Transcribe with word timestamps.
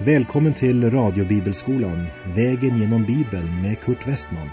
Välkommen 0.00 0.54
till 0.54 0.90
radiobibelskolan 0.90 2.06
Vägen 2.36 2.78
genom 2.78 3.04
Bibeln 3.04 3.62
med 3.62 3.80
Kurt 3.80 4.08
Westman. 4.08 4.50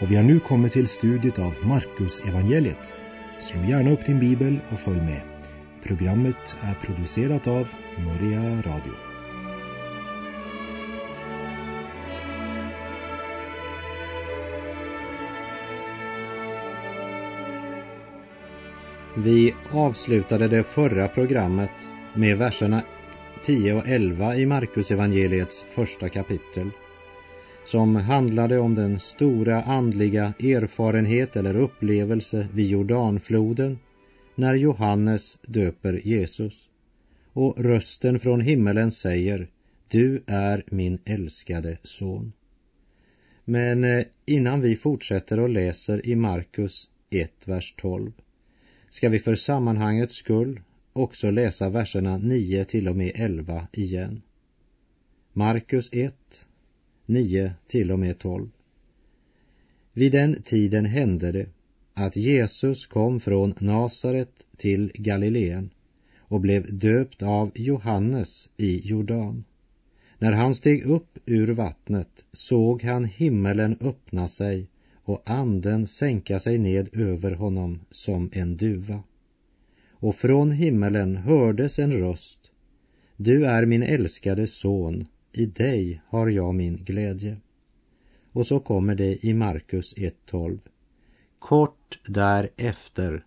Och 0.00 0.10
vi 0.10 0.16
har 0.16 0.22
nu 0.22 0.40
kommit 0.40 0.72
till 0.72 0.88
studiet 0.88 1.38
av 1.38 1.54
Markus 1.62 2.20
evangeliet. 2.20 2.94
Slå 3.38 3.64
gärna 3.64 3.90
upp 3.90 4.06
din 4.06 4.18
bibel 4.18 4.58
och 4.72 4.78
följ 4.78 5.00
med. 5.00 5.20
Programmet 5.82 6.56
är 6.60 6.74
producerat 6.74 7.46
av 7.46 7.68
Norea 7.98 8.62
Radio. 8.62 8.92
Vi 19.16 19.54
avslutade 19.72 20.48
det 20.48 20.64
förra 20.64 21.08
programmet 21.08 21.88
med 22.14 22.38
verserna 22.38 22.82
10 23.44 23.72
och 23.72 23.88
11 23.88 24.36
i 24.36 24.46
Markus 24.46 24.90
evangeliets 24.90 25.64
första 25.74 26.08
kapitel 26.08 26.70
som 27.64 27.96
handlade 27.96 28.58
om 28.58 28.74
den 28.74 29.00
stora 29.00 29.62
andliga 29.62 30.34
erfarenhet 30.38 31.36
eller 31.36 31.56
upplevelse 31.56 32.48
vid 32.52 32.66
Jordanfloden 32.66 33.78
när 34.34 34.54
Johannes 34.54 35.38
döper 35.46 36.00
Jesus. 36.04 36.68
Och 37.32 37.60
rösten 37.60 38.20
från 38.20 38.40
himmelen 38.40 38.92
säger 38.92 39.48
Du 39.88 40.22
är 40.26 40.64
min 40.66 40.98
älskade 41.04 41.78
son. 41.82 42.32
Men 43.44 43.84
eh, 43.84 44.04
innan 44.26 44.60
vi 44.60 44.76
fortsätter 44.76 45.40
och 45.40 45.48
läser 45.48 46.06
i 46.06 46.16
Markus 46.16 46.88
1, 47.10 47.32
vers 47.44 47.74
12 47.76 48.12
ska 48.90 49.08
vi 49.08 49.18
för 49.18 49.34
sammanhangets 49.34 50.14
skull 50.14 50.60
också 50.92 51.30
läsa 51.30 51.68
verserna 51.68 52.18
9 52.18 52.64
till 52.64 52.88
och 52.88 52.96
med 52.96 53.12
11 53.14 53.66
igen. 53.72 54.22
Markus 55.32 55.90
1, 55.92 56.14
9 57.06 57.54
till 57.66 57.92
och 57.92 57.98
med 57.98 58.18
12. 58.18 58.50
Vid 59.92 60.12
den 60.12 60.42
tiden 60.42 60.84
hände 60.84 61.32
det 61.32 61.46
att 61.94 62.16
Jesus 62.16 62.86
kom 62.86 63.20
från 63.20 63.54
Nasaret 63.60 64.46
till 64.56 64.92
Galileen 64.94 65.70
och 66.18 66.40
blev 66.40 66.78
döpt 66.78 67.22
av 67.22 67.50
Johannes 67.54 68.50
i 68.56 68.88
Jordan. 68.88 69.44
När 70.18 70.32
han 70.32 70.54
steg 70.54 70.82
upp 70.82 71.18
ur 71.26 71.48
vattnet 71.48 72.24
såg 72.32 72.82
han 72.82 73.04
himmelen 73.04 73.76
öppna 73.80 74.28
sig 74.28 74.68
och 75.04 75.22
anden 75.30 75.86
sänka 75.86 76.40
sig 76.40 76.58
ned 76.58 76.96
över 76.96 77.30
honom 77.30 77.80
som 77.90 78.30
en 78.32 78.56
duva. 78.56 79.02
Och 80.02 80.14
från 80.14 80.50
himmelen 80.50 81.16
hördes 81.16 81.78
en 81.78 81.92
röst. 81.92 82.50
Du 83.16 83.44
är 83.46 83.66
min 83.66 83.82
älskade 83.82 84.46
son, 84.46 85.06
i 85.32 85.46
dig 85.46 86.02
har 86.08 86.28
jag 86.28 86.54
min 86.54 86.76
glädje. 86.76 87.36
Och 88.32 88.46
så 88.46 88.60
kommer 88.60 88.94
det 88.94 89.26
i 89.26 89.34
Markus 89.34 89.94
1.12. 89.94 90.58
Kort 91.38 91.98
därefter 92.06 93.24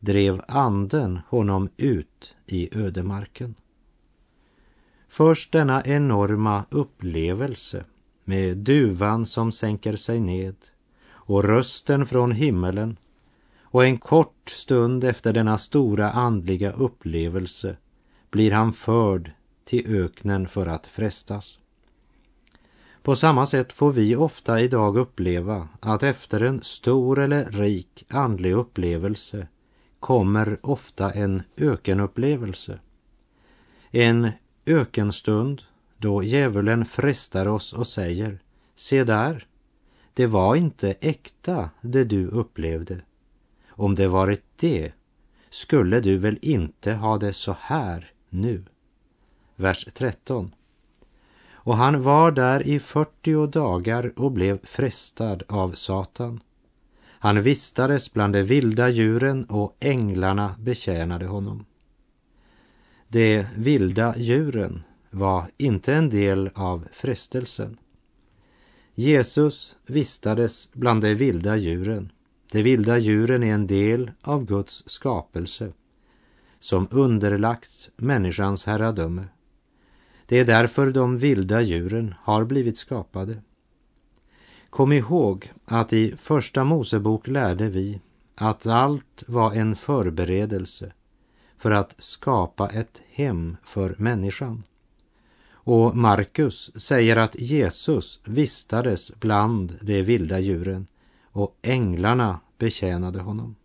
drev 0.00 0.42
anden 0.48 1.20
honom 1.28 1.68
ut 1.76 2.34
i 2.46 2.78
ödemarken. 2.78 3.54
Först 5.08 5.52
denna 5.52 5.82
enorma 5.84 6.64
upplevelse 6.70 7.84
med 8.24 8.56
duvan 8.56 9.26
som 9.26 9.52
sänker 9.52 9.96
sig 9.96 10.20
ned 10.20 10.56
och 11.08 11.44
rösten 11.44 12.06
från 12.06 12.32
himmelen 12.32 12.96
och 13.76 13.84
en 13.84 13.98
kort 13.98 14.50
stund 14.50 15.04
efter 15.04 15.32
denna 15.32 15.58
stora 15.58 16.10
andliga 16.10 16.72
upplevelse 16.72 17.76
blir 18.30 18.52
han 18.52 18.72
förd 18.72 19.30
till 19.64 19.96
öknen 19.96 20.48
för 20.48 20.66
att 20.66 20.86
frestas. 20.86 21.58
På 23.02 23.16
samma 23.16 23.46
sätt 23.46 23.72
får 23.72 23.92
vi 23.92 24.16
ofta 24.16 24.60
idag 24.60 24.96
uppleva 24.96 25.68
att 25.80 26.02
efter 26.02 26.40
en 26.40 26.62
stor 26.62 27.18
eller 27.18 27.44
rik 27.44 28.04
andlig 28.08 28.52
upplevelse 28.52 29.48
kommer 30.00 30.58
ofta 30.62 31.10
en 31.10 31.42
ökenupplevelse. 31.56 32.78
En 33.90 34.30
ökenstund 34.66 35.62
då 35.96 36.22
djävulen 36.22 36.84
frestar 36.84 37.46
oss 37.46 37.72
och 37.72 37.86
säger 37.86 38.38
Se 38.74 39.04
där, 39.04 39.46
det 40.14 40.26
var 40.26 40.56
inte 40.56 40.92
äkta 41.00 41.70
det 41.80 42.04
du 42.04 42.26
upplevde. 42.26 43.00
Om 43.76 43.94
det 43.94 44.08
varit 44.08 44.44
det 44.56 44.92
skulle 45.50 46.00
du 46.00 46.18
väl 46.18 46.38
inte 46.42 46.92
ha 46.92 47.18
det 47.18 47.32
så 47.32 47.56
här 47.60 48.10
nu. 48.28 48.62
Vers 49.56 49.86
13. 49.94 50.54
Och 51.50 51.76
han 51.76 52.02
var 52.02 52.30
där 52.30 52.66
i 52.66 52.80
40 52.80 53.46
dagar 53.46 54.12
och 54.16 54.32
blev 54.32 54.66
frestad 54.66 55.42
av 55.48 55.72
Satan. 55.72 56.40
Han 57.08 57.42
vistades 57.42 58.12
bland 58.12 58.32
de 58.32 58.42
vilda 58.42 58.88
djuren 58.88 59.44
och 59.44 59.76
änglarna 59.80 60.54
betjänade 60.58 61.26
honom. 61.26 61.64
De 63.08 63.46
vilda 63.56 64.18
djuren 64.18 64.82
var 65.10 65.50
inte 65.56 65.94
en 65.94 66.10
del 66.10 66.50
av 66.54 66.88
frestelsen. 66.92 67.78
Jesus 68.94 69.76
vistades 69.86 70.72
bland 70.72 71.02
de 71.02 71.14
vilda 71.14 71.56
djuren. 71.56 72.12
De 72.50 72.62
vilda 72.62 72.98
djuren 72.98 73.42
är 73.42 73.54
en 73.54 73.66
del 73.66 74.10
av 74.22 74.44
Guds 74.44 74.82
skapelse 74.86 75.72
som 76.58 76.88
underlagts 76.90 77.90
människans 77.96 78.64
herradöme. 78.64 79.24
Det 80.26 80.38
är 80.38 80.44
därför 80.44 80.90
de 80.90 81.18
vilda 81.18 81.60
djuren 81.60 82.14
har 82.20 82.44
blivit 82.44 82.76
skapade. 82.76 83.42
Kom 84.70 84.92
ihåg 84.92 85.52
att 85.64 85.92
i 85.92 86.16
Första 86.16 86.64
Mosebok 86.64 87.26
lärde 87.26 87.68
vi 87.68 88.00
att 88.34 88.66
allt 88.66 89.24
var 89.26 89.52
en 89.52 89.76
förberedelse 89.76 90.92
för 91.58 91.70
att 91.70 91.94
skapa 91.98 92.68
ett 92.68 93.02
hem 93.10 93.56
för 93.64 93.94
människan. 93.98 94.62
Och 95.50 95.96
Markus 95.96 96.70
säger 96.74 97.16
att 97.16 97.36
Jesus 97.40 98.20
vistades 98.24 99.12
bland 99.20 99.78
de 99.82 100.02
vilda 100.02 100.38
djuren 100.38 100.86
och 101.36 101.56
änglarna 101.62 102.40
betjänade 102.58 103.20
honom. 103.20 103.56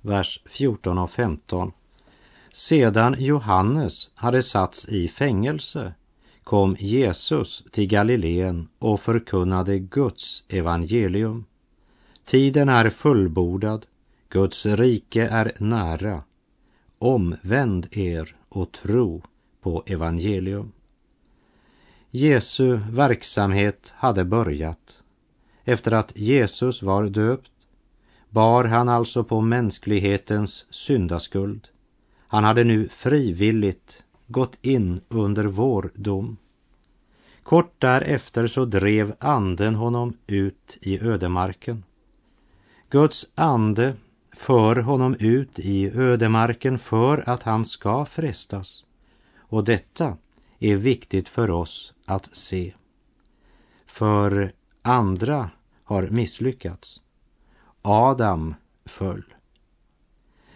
Vers 0.00 0.42
14 0.46 0.98
och 0.98 1.10
15. 1.10 1.72
Sedan 2.52 3.16
Johannes 3.18 4.10
hade 4.14 4.42
satts 4.42 4.88
i 4.88 5.08
fängelse 5.08 5.94
kom 6.44 6.76
Jesus 6.78 7.64
till 7.70 7.86
Galileen 7.86 8.68
och 8.78 9.00
förkunnade 9.00 9.78
Guds 9.78 10.44
evangelium. 10.48 11.44
Tiden 12.24 12.68
är 12.68 12.90
fullbordad, 12.90 13.86
Guds 14.28 14.66
rike 14.66 15.28
är 15.28 15.52
nära. 15.58 16.22
Omvänd 16.98 17.86
er 17.90 18.36
och 18.48 18.72
tro 18.72 19.22
på 19.60 19.82
evangelium. 19.86 20.72
Jesu 22.10 22.80
verksamhet 22.90 23.92
hade 23.96 24.24
börjat. 24.24 24.99
Efter 25.64 25.92
att 25.92 26.16
Jesus 26.16 26.82
var 26.82 27.04
döpt 27.04 27.50
bar 28.30 28.64
han 28.64 28.88
alltså 28.88 29.24
på 29.24 29.40
mänsklighetens 29.40 30.66
syndaskuld. 30.70 31.68
Han 32.28 32.44
hade 32.44 32.64
nu 32.64 32.88
frivilligt 32.88 34.02
gått 34.26 34.58
in 34.62 35.00
under 35.08 35.44
vår 35.44 35.90
dom. 35.94 36.36
Kort 37.42 37.74
därefter 37.78 38.46
så 38.46 38.64
drev 38.64 39.14
anden 39.20 39.74
honom 39.74 40.16
ut 40.26 40.78
i 40.80 41.00
ödemarken. 41.00 41.84
Guds 42.90 43.26
ande 43.34 43.94
för 44.36 44.76
honom 44.76 45.16
ut 45.18 45.58
i 45.58 45.90
ödemarken 45.90 46.78
för 46.78 47.28
att 47.28 47.42
han 47.42 47.64
ska 47.64 48.04
frestas. 48.04 48.84
Och 49.36 49.64
detta 49.64 50.16
är 50.58 50.76
viktigt 50.76 51.28
för 51.28 51.50
oss 51.50 51.94
att 52.04 52.36
se. 52.36 52.72
För 53.86 54.52
andra 54.82 55.50
har 55.84 56.08
misslyckats. 56.08 57.00
Adam 57.82 58.54
föll. 58.84 59.24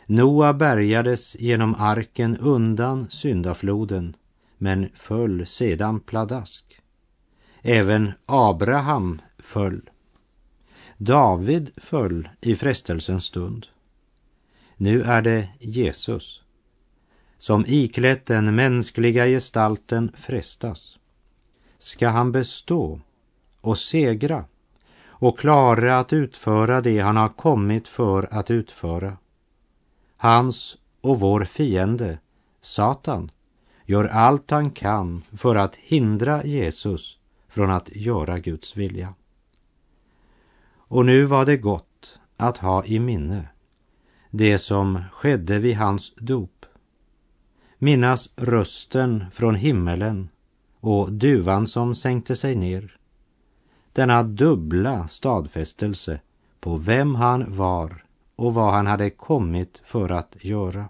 Noa 0.06 0.53
bärgades 0.53 1.37
genom 1.41 1.75
arken 1.75 2.37
undan 2.37 3.11
syndafloden 3.11 4.17
men 4.59 4.88
föll 4.94 5.47
sedan 5.47 6.00
pladask. 6.00 6.81
Även 7.62 8.12
Abraham 8.26 9.21
föll. 9.38 9.91
David 10.97 11.70
föll 11.77 12.29
i 12.41 12.56
frestelsens 12.56 13.25
stund. 13.25 13.67
Nu 14.77 15.03
är 15.03 15.23
det 15.23 15.49
Jesus 15.61 16.43
som 17.38 17.65
iklätt 17.67 18.27
den 18.27 18.55
mänskliga 18.55 19.27
gestalten 19.27 20.12
frestas. 20.19 20.99
Ska 21.79 22.09
han 22.09 22.32
bestå 22.32 23.00
och 23.64 23.78
segra 23.78 24.44
och 25.06 25.38
klara 25.38 25.99
att 25.99 26.12
utföra 26.12 26.81
det 26.81 27.00
han 27.00 27.16
har 27.16 27.28
kommit 27.28 27.88
för 27.88 28.28
att 28.31 28.50
utföra. 28.50 29.16
Hans 30.16 30.76
och 31.00 31.20
vår 31.20 31.44
fiende, 31.44 32.19
Satan, 32.61 33.31
gör 33.87 34.05
allt 34.05 34.50
han 34.50 34.70
kan 34.70 35.22
för 35.37 35.56
att 35.56 35.76
hindra 35.76 36.44
Jesus 36.44 37.19
från 37.49 37.70
att 37.70 37.96
göra 37.96 38.38
Guds 38.38 38.76
vilja. 38.76 39.14
Och 40.76 41.06
nu 41.06 41.25
var 41.25 41.46
det 41.46 41.56
gott 41.56 42.19
att 42.37 42.58
ha 42.58 42.84
i 42.84 42.99
minne 42.99 43.49
det 44.37 44.58
som 44.58 45.02
skedde 45.12 45.58
vid 45.58 45.76
hans 45.76 46.14
dop. 46.14 46.67
Minnas 47.78 48.28
rösten 48.37 49.25
från 49.32 49.55
himmelen 49.55 50.28
och 50.81 51.12
duvan 51.12 51.67
som 51.67 51.94
sänkte 51.94 52.37
sig 52.37 52.56
ner. 52.56 52.96
Denna 53.94 54.23
dubbla 54.23 55.08
stadfästelse 55.08 56.20
på 56.61 56.76
vem 56.76 57.14
han 57.14 57.56
var 57.56 58.05
och 58.37 58.55
vad 58.55 58.73
han 58.73 58.87
hade 58.87 59.11
kommit 59.11 59.82
för 59.85 60.08
att 60.08 60.37
göra. 60.41 60.88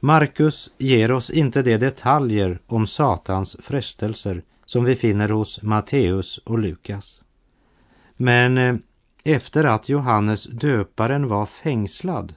Markus 0.00 0.70
ger 0.78 1.12
oss 1.12 1.30
inte 1.30 1.62
de 1.62 1.78
detaljer 1.78 2.58
om 2.66 2.86
Satans 2.86 3.56
frestelser 3.60 4.42
som 4.66 4.84
vi 4.84 4.96
finner 4.96 5.28
hos 5.28 5.62
Matteus 5.62 6.38
och 6.38 6.58
Lukas. 6.58 7.22
Men 8.16 8.58
eh, 8.58 8.76
efter 9.24 9.64
att 9.64 9.88
Johannes 9.88 10.44
döparen 10.44 11.28
var 11.28 11.46
fängslad 11.46 12.34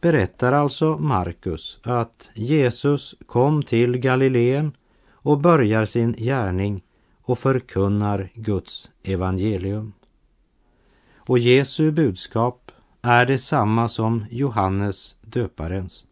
berättar 0.00 0.52
alltså 0.52 0.98
Markus 0.98 1.78
att 1.82 2.30
Jesus 2.34 3.14
kom 3.26 3.62
till 3.62 3.98
Galileen 3.98 4.72
och 5.10 5.40
börjar 5.40 5.86
sin 5.86 6.12
gärning 6.12 6.82
och 7.30 7.38
förkunnar 7.38 8.28
Guds 8.34 8.90
evangelium. 9.02 9.92
Och 11.16 11.38
Jesu 11.38 11.90
budskap 11.90 12.72
är 13.02 13.26
detsamma 13.26 13.88
som 13.88 14.24
Johannes 14.30 15.16
döparens. 15.20 16.06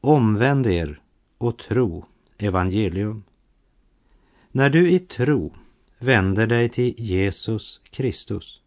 Omvänd 0.00 0.66
er 0.66 1.00
och 1.38 1.58
tro 1.58 2.04
evangelium. 2.38 3.24
När 4.50 4.70
du 4.70 4.90
i 4.90 4.98
tro 4.98 5.54
vänder 5.98 6.46
dig 6.46 6.68
till 6.68 6.94
Jesus 6.98 7.80
Kristus 7.90 8.60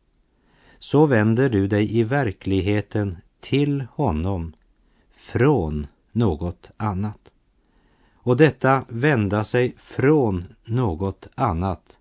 så 0.79 1.05
vänder 1.05 1.49
du 1.49 1.67
dig 1.67 1.97
i 1.97 2.03
verkligheten 2.03 3.17
till 3.39 3.85
honom 3.91 4.53
från 5.11 5.87
något 6.11 6.71
annat. 6.77 7.31
Och 8.25 8.37
detta 8.37 8.85
vända 8.87 9.43
sig 9.43 9.75
från 9.77 10.45
något 10.63 11.27
annat, 11.35 11.97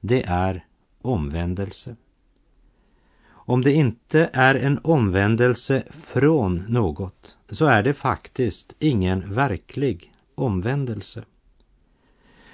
det 0.00 0.22
är 0.22 0.64
omvändelse. 1.02 1.96
Om 3.28 3.62
det 3.62 3.72
inte 3.72 4.30
är 4.32 4.54
en 4.54 4.80
omvändelse 4.84 5.82
från 5.90 6.64
något 6.68 7.36
så 7.50 7.66
är 7.66 7.82
det 7.82 7.94
faktiskt 7.94 8.74
ingen 8.78 9.34
verklig 9.34 10.12
omvändelse. 10.34 11.24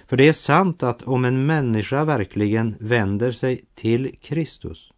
För 0.06 0.16
det 0.16 0.28
är 0.28 0.32
sant 0.32 0.82
att 0.82 1.02
om 1.02 1.24
en 1.24 1.46
människa 1.46 2.04
verkligen 2.04 2.74
vänder 2.78 3.32
sig 3.32 3.64
till 3.74 4.16
Kristus 4.20 4.92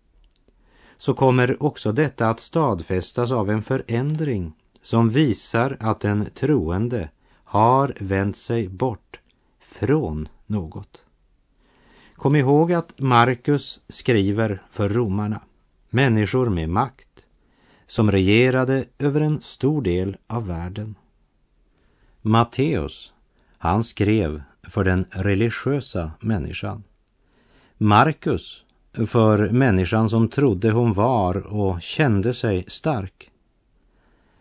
så 0.97 1.15
kommer 1.15 1.63
också 1.63 1.93
detta 1.93 2.31
att 2.31 2.41
stadfästas 2.41 3.33
av 3.33 3.51
en 3.51 3.63
förändring 3.63 4.53
som 4.83 5.11
visar 5.11 5.77
att 5.81 6.01
den 6.01 6.27
troende 6.35 7.09
har 7.47 7.95
vänt 8.01 8.37
sig 8.37 8.69
bort 8.69 9.21
från 9.61 10.29
något. 10.47 11.05
Kom 12.15 12.37
ihåg 12.37 12.73
att 12.73 12.99
Markus 12.99 13.81
skriver 13.89 14.63
för 14.71 14.89
romarna, 14.89 15.41
människor 15.91 16.49
med 16.49 16.71
makt, 16.71 17.27
som 17.87 18.11
regerade 18.11 18.85
över 18.99 19.21
en 19.21 19.41
stor 19.41 19.83
del 19.83 20.17
av 20.27 20.47
världen. 20.47 20.95
Matteus, 22.23 23.13
han 23.59 23.85
skrev 23.85 24.43
för 24.63 24.85
den 24.85 25.07
religiösa 25.11 26.11
människan. 26.21 26.85
Markus 27.79 28.65
för 29.07 29.51
människan 29.51 30.09
som 30.09 30.29
trodde 30.29 30.71
hon 30.71 30.93
var 30.93 31.37
och 31.37 31.83
kände 31.83 32.35
sig 32.35 32.65
stark. 32.69 33.31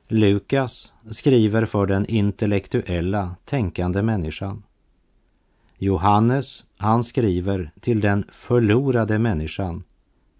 Lukas 0.08 0.94
skriver 1.12 1.66
för 1.66 1.86
den 1.86 2.06
intellektuella, 2.06 3.36
tänkande 3.46 4.02
människan. 4.02 4.64
Johannes, 5.78 6.64
han 6.78 7.04
skriver 7.04 7.72
till 7.80 8.02
den 8.02 8.26
förlorade 8.32 9.20
människan, 9.20 9.84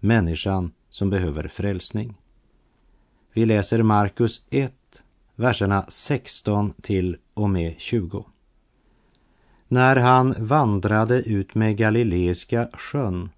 människan 0.00 0.72
som 0.90 1.10
behöver 1.10 1.48
frälsning. 1.48 2.14
Vi 3.32 3.46
läser 3.46 3.82
Markus 3.82 4.42
1, 4.50 4.72
verserna 5.34 5.86
16 5.88 6.74
till 6.82 7.16
och 7.34 7.50
med 7.50 7.74
20. 7.78 8.24
När 9.68 9.96
han 9.96 10.34
vandrade 10.38 11.22
ut 11.22 11.54
med 11.54 11.76
Galileiska 11.76 12.68
sjön 12.72 13.30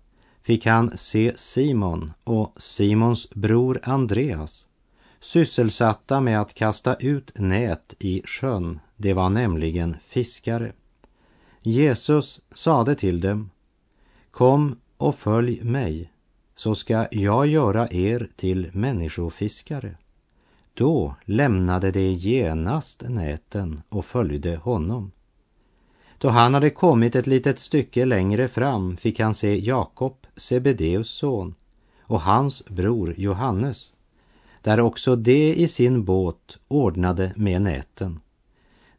fick 0.42 0.66
han 0.66 0.98
se 0.98 1.32
Simon 1.36 2.12
och 2.24 2.54
Simons 2.56 3.30
bror 3.30 3.80
Andreas 3.82 4.67
sysselsatta 5.20 6.20
med 6.20 6.40
att 6.40 6.54
kasta 6.54 6.94
ut 6.94 7.38
nät 7.38 7.94
i 7.98 8.22
sjön. 8.26 8.80
Det 8.96 9.12
var 9.12 9.30
nämligen 9.30 9.96
fiskare. 10.08 10.72
Jesus 11.62 12.40
sade 12.54 12.94
till 12.94 13.20
dem, 13.20 13.50
Kom 14.30 14.76
och 14.96 15.14
följ 15.14 15.64
mig, 15.64 16.12
så 16.54 16.74
ska 16.74 17.06
jag 17.10 17.46
göra 17.46 17.88
er 17.90 18.28
till 18.36 18.70
människofiskare. 18.72 19.94
Då 20.74 21.14
lämnade 21.24 21.90
de 21.90 22.12
genast 22.12 23.02
näten 23.08 23.82
och 23.88 24.04
följde 24.04 24.56
honom. 24.56 25.10
Då 26.18 26.28
han 26.28 26.54
hade 26.54 26.70
kommit 26.70 27.16
ett 27.16 27.26
litet 27.26 27.58
stycke 27.58 28.04
längre 28.04 28.48
fram 28.48 28.96
fick 28.96 29.20
han 29.20 29.34
se 29.34 29.58
Jakob, 29.66 30.26
Sebedeus 30.36 31.10
son, 31.10 31.54
och 32.00 32.20
hans 32.20 32.64
bror 32.64 33.14
Johannes, 33.16 33.92
där 34.68 34.80
också 34.80 35.16
de 35.16 35.52
i 35.54 35.68
sin 35.68 36.04
båt 36.04 36.58
ordnade 36.68 37.32
med 37.36 37.62
näten. 37.62 38.20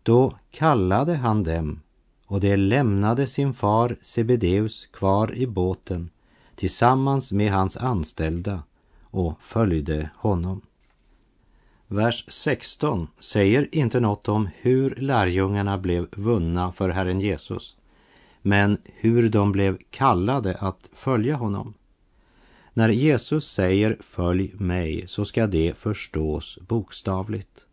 Då 0.04 0.34
kallade 0.52 1.16
han 1.16 1.44
dem 1.44 1.82
och 2.26 2.40
de 2.40 2.56
lämnade 2.56 3.28
sin 3.28 3.54
far 3.54 3.98
Sebedeus 4.02 4.86
kvar 4.86 5.36
i 5.36 5.48
båten 5.48 6.10
tillsammans 6.56 7.32
med 7.32 7.52
hans 7.52 7.78
anställda 7.78 8.64
och 9.02 9.42
följde 9.42 10.10
honom. 10.16 10.62
Vers 11.88 12.26
16 12.28 13.08
säger 13.20 13.76
inte 13.76 14.00
något 14.00 14.30
om 14.30 14.50
hur 14.56 14.96
lärjungarna 14.96 15.78
blev 15.78 16.08
vunna 16.12 16.72
för 16.72 16.90
Herren 16.90 17.22
Jesus, 17.22 17.78
men 18.42 18.78
hur 18.86 19.30
de 19.30 19.52
blev 19.52 19.78
kallade 19.90 20.56
att 20.60 20.90
följa 20.94 21.36
honom. 21.36 21.74
När 22.80 22.90
Jesus 22.90 23.52
säger 23.52 23.98
följ 24.00 24.52
mig 24.58 25.04
så 25.08 25.26
ska 25.26 25.48
det 25.48 25.74
förstås 25.78 26.60
bokstavligt. 26.68 27.66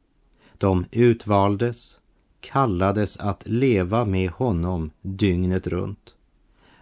De 0.59 0.85
utvaldes, 0.91 2.01
kallades 2.41 3.17
att 3.17 3.43
leva 3.47 4.05
med 4.05 4.31
honom 4.31 4.91
dygnet 5.03 5.67
runt. 5.67 6.15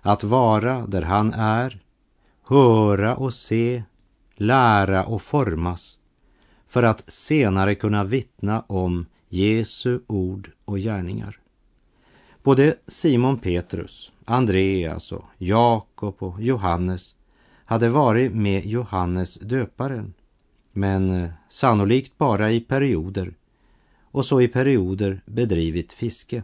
Att 0.01 0.25
vara 0.25 0.87
där 0.87 1.03
han 1.03 1.33
är, 1.33 1.81
höra 2.43 3.17
och 3.17 3.35
se, 3.35 3.83
lära 4.35 5.05
och 5.05 5.23
formas 5.23 5.99
för 6.69 6.83
att 6.83 7.13
senare 7.13 7.75
kunna 7.75 8.05
vittna 8.05 8.61
om 8.61 9.07
Jesu 9.29 10.01
ord 10.07 10.51
och 10.65 10.79
gärningar. 10.79 11.39
Både 12.43 12.77
Simon 12.87 13.39
Petrus, 13.39 14.13
Andreas 14.25 15.13
och 15.13 15.25
Jakob 15.39 16.15
och 16.19 16.43
Johannes 16.43 17.17
hade 17.65 17.89
varit 17.89 18.35
med 18.35 18.67
Johannes 18.67 19.35
döparen, 19.35 20.15
men 20.73 21.11
eh, 21.11 21.31
sannolikt 21.49 22.19
bara 22.19 22.53
i 22.53 22.61
perioder 22.61 23.35
och 24.03 24.25
så 24.25 24.41
i 24.41 24.49
perioder 24.49 25.21
bedrivit 25.27 25.93
fiske. 25.93 26.43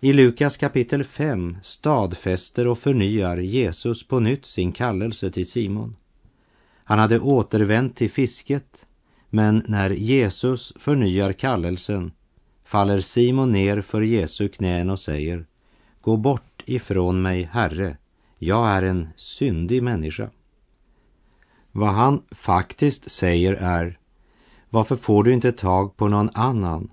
I 0.00 0.12
Lukas 0.12 0.56
kapitel 0.56 1.04
5 1.04 1.56
stadfäster 1.62 2.66
och 2.66 2.78
förnyar 2.78 3.36
Jesus 3.36 4.08
på 4.08 4.20
nytt 4.20 4.46
sin 4.46 4.72
kallelse 4.72 5.30
till 5.30 5.50
Simon. 5.50 5.96
Han 6.84 6.98
hade 6.98 7.20
återvänt 7.20 7.96
till 7.96 8.10
fisket 8.10 8.86
men 9.30 9.62
när 9.66 9.90
Jesus 9.90 10.72
förnyar 10.76 11.32
kallelsen 11.32 12.12
faller 12.64 13.00
Simon 13.00 13.52
ner 13.52 13.80
för 13.80 14.02
Jesu 14.02 14.48
knän 14.48 14.90
och 14.90 15.00
säger 15.00 15.46
Gå 16.00 16.16
bort 16.16 16.62
ifrån 16.66 17.22
mig, 17.22 17.42
Herre, 17.52 17.96
jag 18.44 18.68
är 18.68 18.82
en 18.82 19.08
syndig 19.16 19.82
människa. 19.82 20.30
Vad 21.72 21.88
han 21.88 22.22
faktiskt 22.30 23.10
säger 23.10 23.52
är 23.52 23.98
Varför 24.70 24.96
får 24.96 25.24
du 25.24 25.32
inte 25.32 25.52
tag 25.52 25.96
på 25.96 26.08
någon 26.08 26.30
annan? 26.34 26.92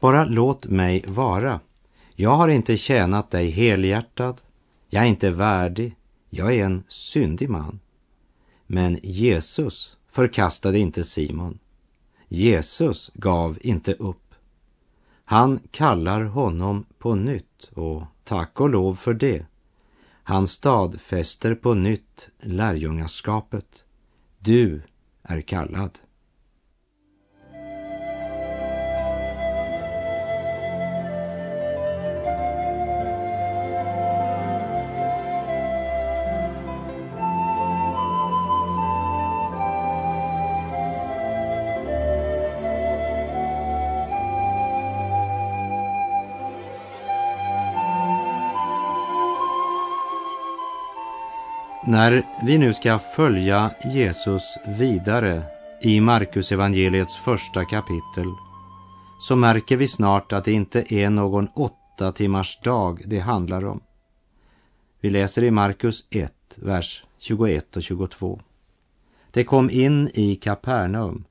Bara 0.00 0.24
låt 0.24 0.66
mig 0.66 1.04
vara. 1.06 1.60
Jag 2.14 2.30
har 2.30 2.48
inte 2.48 2.76
tjänat 2.76 3.30
dig 3.30 3.50
helhjärtat. 3.50 4.42
Jag 4.88 5.02
är 5.02 5.06
inte 5.06 5.30
värdig. 5.30 5.96
Jag 6.30 6.54
är 6.54 6.64
en 6.64 6.84
syndig 6.88 7.50
man. 7.50 7.80
Men 8.66 8.98
Jesus 9.02 9.96
förkastade 10.10 10.78
inte 10.78 11.04
Simon. 11.04 11.58
Jesus 12.28 13.10
gav 13.14 13.58
inte 13.60 13.92
upp. 13.92 14.34
Han 15.24 15.60
kallar 15.70 16.22
honom 16.22 16.84
på 16.98 17.14
nytt 17.14 17.70
och 17.74 18.02
tack 18.24 18.60
och 18.60 18.70
lov 18.70 18.94
för 18.94 19.14
det. 19.14 19.47
Han 20.28 20.46
stadfäster 20.46 21.54
på 21.54 21.74
nytt 21.74 22.28
lärjungaskapet. 22.40 23.84
Du 24.38 24.82
är 25.22 25.40
kallad. 25.40 25.98
När 51.90 52.26
vi 52.42 52.58
nu 52.58 52.72
ska 52.74 52.98
följa 52.98 53.70
Jesus 53.84 54.42
vidare 54.78 55.42
i 55.82 56.00
Markus 56.00 56.52
evangeliets 56.52 57.16
första 57.16 57.64
kapitel 57.64 58.26
så 59.20 59.36
märker 59.36 59.76
vi 59.76 59.88
snart 59.88 60.32
att 60.32 60.44
det 60.44 60.52
inte 60.52 60.94
är 60.94 61.10
någon 61.10 61.48
åtta 61.54 62.12
timmars 62.12 62.58
dag 62.64 63.02
det 63.06 63.18
handlar 63.18 63.64
om. 63.64 63.80
Vi 65.00 65.10
läser 65.10 65.44
i 65.44 65.50
Markus 65.50 66.04
1, 66.10 66.32
vers 66.56 67.04
21 67.18 67.76
och 67.76 67.82
22. 67.82 68.40
Det 69.30 69.44
kom 69.44 69.70
in 69.70 70.10
i 70.14 70.36
Kapernaum. 70.36 71.24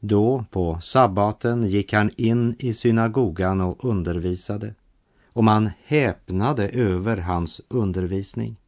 Då, 0.00 0.44
på 0.50 0.80
sabbaten, 0.80 1.66
gick 1.66 1.92
han 1.92 2.10
in 2.16 2.56
i 2.58 2.74
synagogan 2.74 3.60
och 3.60 3.84
undervisade. 3.84 4.74
Och 5.32 5.44
man 5.44 5.70
häpnade 5.84 6.68
över 6.68 7.16
hans 7.16 7.60
undervisning. 7.68 8.59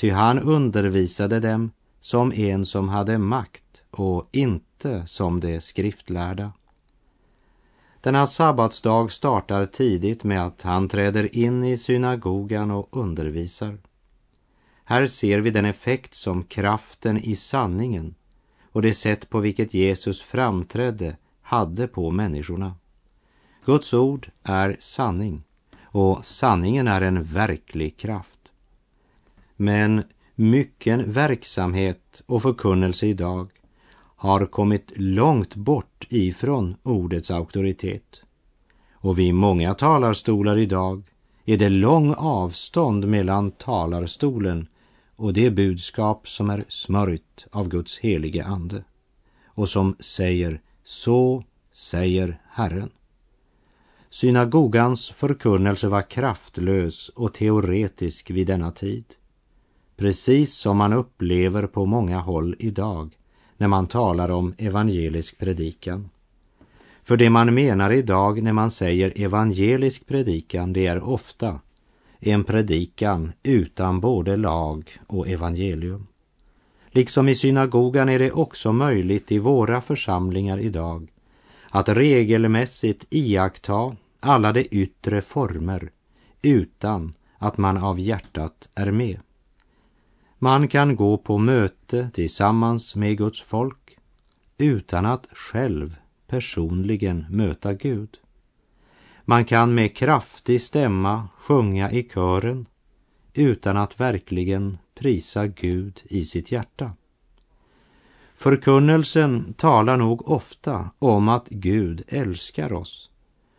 Ty 0.00 0.10
han 0.10 0.38
undervisade 0.38 1.40
dem 1.40 1.70
som 2.00 2.32
en 2.32 2.66
som 2.66 2.88
hade 2.88 3.18
makt 3.18 3.82
och 3.90 4.28
inte 4.32 5.06
som 5.06 5.40
de 5.40 5.60
skriftlärda. 5.60 6.52
Denna 8.00 8.26
sabbatsdag 8.26 9.12
startar 9.12 9.66
tidigt 9.66 10.24
med 10.24 10.46
att 10.46 10.62
han 10.62 10.88
träder 10.88 11.36
in 11.36 11.64
i 11.64 11.76
synagogan 11.76 12.70
och 12.70 12.88
undervisar. 12.96 13.78
Här 14.84 15.06
ser 15.06 15.38
vi 15.38 15.50
den 15.50 15.64
effekt 15.64 16.14
som 16.14 16.44
kraften 16.44 17.18
i 17.18 17.36
sanningen 17.36 18.14
och 18.72 18.82
det 18.82 18.94
sätt 18.94 19.30
på 19.30 19.40
vilket 19.40 19.74
Jesus 19.74 20.22
framträdde 20.22 21.16
hade 21.42 21.88
på 21.88 22.10
människorna. 22.10 22.74
Guds 23.64 23.94
ord 23.94 24.30
är 24.42 24.76
sanning 24.80 25.42
och 25.82 26.24
sanningen 26.24 26.88
är 26.88 27.00
en 27.00 27.22
verklig 27.22 27.96
kraft. 27.96 28.39
Men 29.62 30.02
mycken 30.34 31.12
verksamhet 31.12 32.22
och 32.26 32.42
förkunnelse 32.42 33.06
idag 33.06 33.50
har 34.16 34.46
kommit 34.46 34.92
långt 34.96 35.54
bort 35.54 36.06
ifrån 36.08 36.76
ordets 36.82 37.30
auktoritet. 37.30 38.22
Och 38.92 39.18
vid 39.18 39.34
många 39.34 39.74
talarstolar 39.74 40.58
idag 40.58 41.02
är 41.44 41.56
det 41.56 41.68
lång 41.68 42.14
avstånd 42.14 43.08
mellan 43.08 43.50
talarstolen 43.50 44.68
och 45.16 45.32
det 45.32 45.50
budskap 45.50 46.28
som 46.28 46.50
är 46.50 46.64
smörjt 46.68 47.46
av 47.50 47.68
Guds 47.68 47.98
helige 47.98 48.44
ande 48.44 48.84
och 49.44 49.68
som 49.68 49.96
säger 49.98 50.60
så 50.84 51.44
säger 51.72 52.40
Herren. 52.50 52.90
Synagogans 54.10 55.10
förkunnelse 55.10 55.88
var 55.88 56.10
kraftlös 56.10 57.08
och 57.08 57.34
teoretisk 57.34 58.30
vid 58.30 58.46
denna 58.46 58.70
tid 58.70 59.04
precis 60.00 60.54
som 60.54 60.76
man 60.76 60.92
upplever 60.92 61.66
på 61.66 61.86
många 61.86 62.18
håll 62.20 62.56
idag 62.58 63.18
när 63.56 63.68
man 63.68 63.86
talar 63.86 64.30
om 64.30 64.54
evangelisk 64.58 65.38
predikan. 65.38 66.10
För 67.02 67.16
det 67.16 67.30
man 67.30 67.54
menar 67.54 67.92
idag 67.92 68.42
när 68.42 68.52
man 68.52 68.70
säger 68.70 69.12
evangelisk 69.20 70.06
predikan, 70.06 70.72
det 70.72 70.86
är 70.86 71.02
ofta 71.02 71.60
en 72.20 72.44
predikan 72.44 73.32
utan 73.42 74.00
både 74.00 74.36
lag 74.36 74.98
och 75.06 75.28
evangelium. 75.28 76.06
Liksom 76.88 77.28
i 77.28 77.34
synagogan 77.34 78.08
är 78.08 78.18
det 78.18 78.32
också 78.32 78.72
möjligt 78.72 79.32
i 79.32 79.38
våra 79.38 79.80
församlingar 79.80 80.58
idag 80.58 81.12
att 81.70 81.88
regelmässigt 81.88 83.06
iaktta 83.10 83.96
alla 84.20 84.52
de 84.52 84.68
yttre 84.70 85.22
former 85.22 85.90
utan 86.42 87.12
att 87.38 87.58
man 87.58 87.76
av 87.76 88.00
hjärtat 88.00 88.68
är 88.74 88.90
med. 88.90 89.20
Man 90.42 90.68
kan 90.68 90.96
gå 90.96 91.18
på 91.18 91.38
möte 91.38 92.10
tillsammans 92.14 92.94
med 92.94 93.18
Guds 93.18 93.42
folk 93.42 93.98
utan 94.58 95.06
att 95.06 95.26
själv 95.32 95.96
personligen 96.26 97.26
möta 97.30 97.72
Gud. 97.72 98.18
Man 99.24 99.44
kan 99.44 99.74
med 99.74 99.96
kraftig 99.96 100.60
stämma 100.62 101.28
sjunga 101.38 101.90
i 101.90 102.02
kören 102.02 102.66
utan 103.34 103.76
att 103.76 104.00
verkligen 104.00 104.78
prisa 104.94 105.46
Gud 105.46 106.00
i 106.04 106.24
sitt 106.24 106.52
hjärta. 106.52 106.92
Förkunnelsen 108.36 109.54
talar 109.56 109.96
nog 109.96 110.30
ofta 110.30 110.90
om 110.98 111.28
att 111.28 111.48
Gud 111.48 112.02
älskar 112.08 112.72
oss 112.72 113.10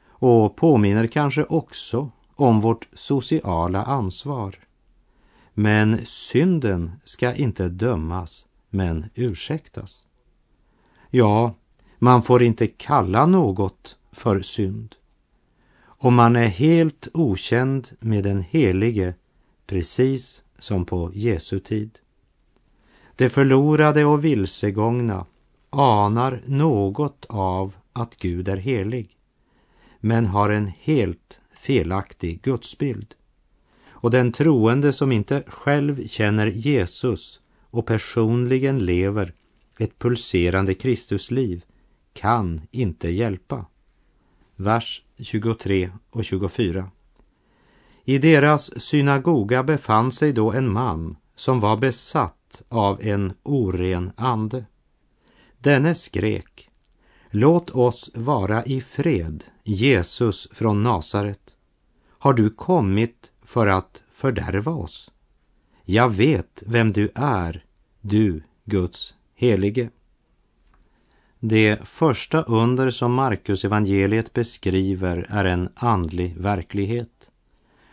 och 0.07 0.55
påminner 0.55 1.07
kanske 1.07 1.43
också 1.43 2.11
om 2.35 2.61
vårt 2.61 2.87
sociala 2.93 3.83
ansvar 3.83 4.55
men 5.61 6.05
synden 6.05 6.91
ska 7.03 7.35
inte 7.35 7.69
dömas, 7.69 8.45
men 8.69 9.05
ursäktas. 9.15 10.05
Ja, 11.09 11.55
man 11.99 12.23
får 12.23 12.43
inte 12.43 12.67
kalla 12.67 13.25
något 13.25 13.97
för 14.11 14.41
synd. 14.41 14.95
Och 15.81 16.13
man 16.13 16.35
är 16.35 16.47
helt 16.47 17.07
okänd 17.13 17.89
med 17.99 18.23
den 18.23 18.41
helige, 18.41 19.13
precis 19.67 20.43
som 20.59 20.85
på 20.85 21.11
Jesu 21.13 21.59
tid. 21.59 21.99
De 23.15 23.29
förlorade 23.29 24.05
och 24.05 24.25
vilsegångna 24.25 25.25
anar 25.69 26.41
något 26.45 27.25
av 27.29 27.75
att 27.93 28.15
Gud 28.15 28.49
är 28.49 28.57
helig, 28.57 29.17
men 29.99 30.25
har 30.25 30.49
en 30.49 30.71
helt 30.79 31.39
felaktig 31.55 32.41
gudsbild. 32.41 33.15
Och 34.01 34.11
den 34.11 34.31
troende 34.31 34.93
som 34.93 35.11
inte 35.11 35.43
själv 35.47 36.07
känner 36.07 36.47
Jesus 36.47 37.39
och 37.69 37.85
personligen 37.85 38.85
lever 38.85 39.33
ett 39.79 39.99
pulserande 39.99 40.73
Kristusliv 40.73 41.63
kan 42.13 42.61
inte 42.71 43.09
hjälpa. 43.09 43.65
Vers 44.55 45.03
23 45.19 45.91
och 46.09 46.25
24. 46.25 46.91
I 48.05 48.17
deras 48.17 48.81
synagoga 48.81 49.63
befann 49.63 50.11
sig 50.11 50.33
då 50.33 50.51
en 50.51 50.71
man 50.71 51.17
som 51.35 51.59
var 51.59 51.77
besatt 51.77 52.61
av 52.69 53.01
en 53.01 53.33
oren 53.43 54.11
ande. 54.15 54.65
Denne 55.57 55.95
skrek 55.95 56.71
Låt 57.33 57.69
oss 57.69 58.11
vara 58.13 58.63
i 58.65 58.81
fred, 58.81 59.43
Jesus 59.63 60.47
från 60.51 60.83
Nasaret. 60.83 61.57
Har 62.09 62.33
du 62.33 62.49
kommit 62.49 63.30
för 63.51 63.67
att 63.67 64.03
fördärva 64.13 64.71
oss. 64.71 65.11
Jag 65.83 66.09
vet 66.09 66.63
vem 66.67 66.91
du 66.91 67.09
är, 67.15 67.65
du 68.01 68.43
Guds 68.65 69.15
helige. 69.35 69.89
Det 71.39 71.79
första 71.83 72.41
under 72.41 72.89
som 72.89 73.13
Markus 73.13 73.65
evangeliet 73.65 74.33
beskriver 74.33 75.25
är 75.29 75.45
en 75.45 75.69
andlig 75.75 76.37
verklighet. 76.37 77.31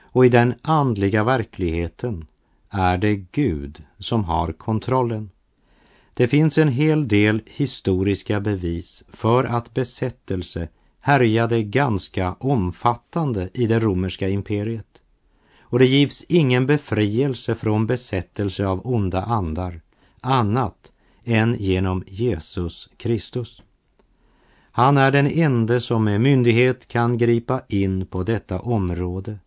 Och 0.03 0.27
i 0.27 0.29
den 0.29 0.55
andliga 0.63 1.25
verkligheten 1.25 2.27
är 2.71 2.99
det 2.99 3.17
Gud 3.17 3.83
som 3.99 4.25
har 4.25 4.53
kontrollen. 4.53 5.31
Det 6.15 6.29
finns 6.29 6.59
en 6.59 6.69
hel 6.69 7.09
del 7.09 7.43
historiska 7.47 8.41
bevis 8.41 9.05
för 9.13 9.45
att 9.45 9.75
besättelse 9.75 10.69
härjade 11.01 11.63
ganska 11.63 12.33
omfattande 12.33 13.51
i 13.55 13.67
det 13.67 13.79
romerska 13.79 14.29
imperiet 14.29 15.03
och 15.71 15.79
det 15.79 15.87
givs 15.87 16.25
ingen 16.29 16.67
befrielse 16.67 17.55
från 17.55 17.87
besättelse 17.87 18.67
av 18.67 18.87
onda 18.87 19.23
andar 19.23 19.81
annat 20.21 20.93
än 21.25 21.57
genom 21.59 22.05
Jesus 22.07 22.89
Kristus. 22.97 23.63
Han 24.71 24.97
är 24.97 25.11
den 25.11 25.27
ende 25.27 25.81
som 25.81 26.05
med 26.05 26.21
myndighet 26.21 26.89
kan 26.89 27.19
gripa 27.19 27.61
in 27.69 28.07
på 28.07 28.23
detta 28.23 28.61
område 28.61 29.39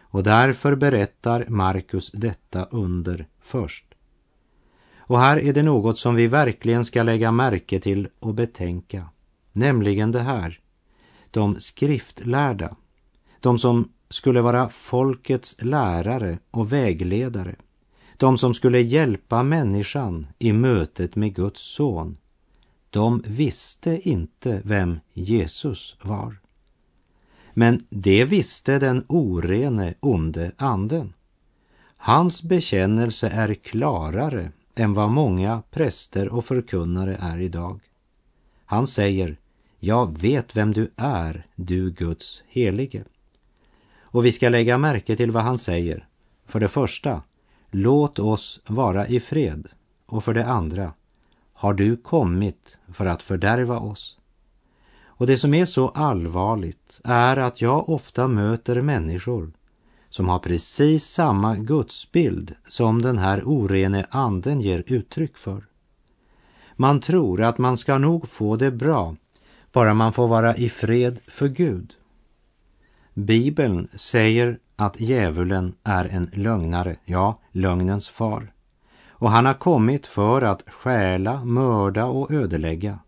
och 0.00 0.22
därför 0.22 0.76
berättar 0.76 1.46
Markus 1.48 2.10
detta 2.10 2.64
under 2.64 3.26
först. 3.40 3.84
Och 4.96 5.20
här 5.20 5.38
är 5.38 5.52
det 5.52 5.62
något 5.62 5.98
som 5.98 6.14
vi 6.14 6.26
verkligen 6.26 6.84
ska 6.84 7.02
lägga 7.02 7.32
märke 7.32 7.80
till 7.80 8.08
och 8.20 8.34
betänka, 8.34 9.08
nämligen 9.52 10.12
det 10.12 10.22
här. 10.22 10.60
de 11.30 11.60
skriftlärda, 11.60 12.76
de 13.40 13.58
som 13.58 13.92
skulle 14.10 14.40
vara 14.40 14.68
folkets 14.68 15.56
lärare 15.58 16.38
och 16.50 16.72
vägledare, 16.72 17.56
de 18.16 18.38
som 18.38 18.54
skulle 18.54 18.80
hjälpa 18.80 19.42
människan 19.42 20.26
i 20.38 20.52
mötet 20.52 21.16
med 21.16 21.34
Guds 21.34 21.60
son, 21.60 22.16
de 22.90 23.22
visste 23.26 24.08
inte 24.08 24.62
vem 24.64 25.00
Jesus 25.12 25.96
var. 26.02 26.36
Men 27.54 27.86
det 27.90 28.24
visste 28.24 28.78
den 28.78 29.04
orene 29.08 29.94
onde 30.00 30.52
anden. 30.56 31.12
Hans 31.96 32.42
bekännelse 32.42 33.28
är 33.28 33.54
klarare 33.54 34.52
än 34.74 34.94
vad 34.94 35.10
många 35.10 35.62
präster 35.70 36.28
och 36.28 36.44
förkunnare 36.44 37.16
är 37.20 37.38
idag. 37.38 37.80
Han 38.64 38.86
säger, 38.86 39.36
jag 39.78 40.18
vet 40.18 40.56
vem 40.56 40.72
du 40.72 40.90
är, 40.96 41.46
du 41.56 41.90
Guds 41.90 42.42
helige. 42.48 43.04
Och 44.10 44.26
vi 44.26 44.32
ska 44.32 44.48
lägga 44.48 44.78
märke 44.78 45.16
till 45.16 45.30
vad 45.30 45.42
han 45.42 45.58
säger. 45.58 46.06
För 46.46 46.60
det 46.60 46.68
första, 46.68 47.22
låt 47.70 48.18
oss 48.18 48.60
vara 48.66 49.06
i 49.06 49.20
fred. 49.20 49.68
Och 50.06 50.24
för 50.24 50.34
det 50.34 50.46
andra, 50.46 50.92
har 51.52 51.74
du 51.74 51.96
kommit 51.96 52.78
för 52.92 53.06
att 53.06 53.22
fördärva 53.22 53.78
oss? 53.78 54.18
Och 55.04 55.26
det 55.26 55.38
som 55.38 55.54
är 55.54 55.64
så 55.64 55.88
allvarligt 55.88 57.00
är 57.04 57.36
att 57.36 57.60
jag 57.60 57.88
ofta 57.88 58.28
möter 58.28 58.80
människor 58.80 59.52
som 60.08 60.28
har 60.28 60.38
precis 60.38 61.04
samma 61.04 61.56
gudsbild 61.56 62.54
som 62.68 63.02
den 63.02 63.18
här 63.18 63.42
orene 63.44 64.06
anden 64.10 64.60
ger 64.60 64.84
uttryck 64.86 65.36
för. 65.36 65.64
Man 66.76 67.00
tror 67.00 67.42
att 67.42 67.58
man 67.58 67.76
ska 67.76 67.98
nog 67.98 68.28
få 68.28 68.56
det 68.56 68.70
bra 68.70 69.16
bara 69.72 69.94
man 69.94 70.12
får 70.12 70.28
vara 70.28 70.56
i 70.56 70.68
fred 70.68 71.20
för 71.26 71.48
Gud. 71.48 71.94
Bibeln 73.18 73.88
säger 73.94 74.58
att 74.76 75.00
djävulen 75.00 75.74
är 75.84 76.04
en 76.04 76.30
lögnare, 76.32 76.96
ja, 77.04 77.40
lögnens 77.52 78.08
far. 78.08 78.52
Och 79.08 79.30
han 79.30 79.46
har 79.46 79.54
kommit 79.54 80.06
för 80.06 80.42
att 80.42 80.64
stjäla, 80.66 81.44
mörda 81.44 82.04
och 82.04 82.30
ödelägga. 82.30 82.98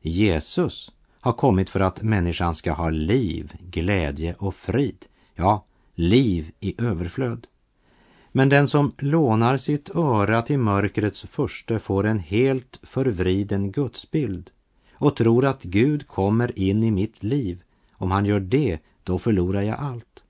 Jesus 0.00 0.92
har 1.20 1.32
kommit 1.32 1.70
för 1.70 1.80
att 1.80 2.02
människan 2.02 2.54
ska 2.54 2.72
ha 2.72 2.90
liv, 2.90 3.52
glädje 3.60 4.34
och 4.38 4.54
frid. 4.54 5.06
Ja, 5.34 5.64
liv 5.94 6.52
i 6.60 6.74
överflöd. 6.82 7.46
Men 8.32 8.48
den 8.48 8.68
som 8.68 8.92
lånar 8.98 9.56
sitt 9.56 9.96
öra 9.96 10.42
till 10.42 10.58
mörkrets 10.58 11.22
första 11.22 11.78
får 11.78 12.06
en 12.06 12.18
helt 12.18 12.80
förvriden 12.82 13.72
gudsbild 13.72 14.50
och 14.92 15.16
tror 15.16 15.44
att 15.44 15.62
Gud 15.62 16.06
kommer 16.06 16.58
in 16.58 16.82
i 16.82 16.90
mitt 16.90 17.22
liv. 17.22 17.62
Om 17.92 18.10
han 18.10 18.26
gör 18.26 18.40
det, 18.40 18.78
då 19.10 19.18
förlorar 19.18 19.62
jag 19.62 19.78
allt. 19.78 20.24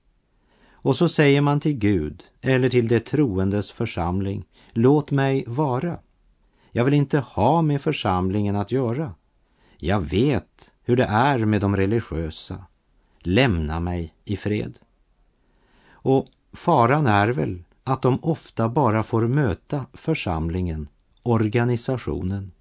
Och 0.71 0.95
så 0.95 1.09
säger 1.09 1.41
man 1.41 1.59
till 1.59 1.77
Gud 1.77 2.23
eller 2.41 2.69
till 2.69 2.87
det 2.87 2.99
troendes 2.99 3.71
församling, 3.71 4.45
låt 4.71 5.11
mig 5.11 5.43
vara. 5.47 5.99
Jag 6.71 6.85
vill 6.85 6.93
inte 6.93 7.19
ha 7.19 7.61
med 7.61 7.81
församlingen 7.81 8.55
att 8.55 8.71
göra. 8.71 9.13
Jag 9.77 10.01
vet 10.01 10.71
hur 10.83 10.95
det 10.95 11.03
är 11.03 11.39
med 11.45 11.61
de 11.61 11.75
religiösa. 11.75 12.65
Lämna 13.19 13.79
mig 13.79 14.13
i 14.25 14.37
fred. 14.37 14.79
Och 15.91 16.27
faran 16.53 17.07
är 17.07 17.27
väl 17.27 17.63
att 17.83 18.01
de 18.01 18.19
ofta 18.21 18.69
bara 18.69 19.03
får 19.03 19.27
möta 19.27 19.85
församlingen, 19.93 20.87
organisationen 21.23 22.51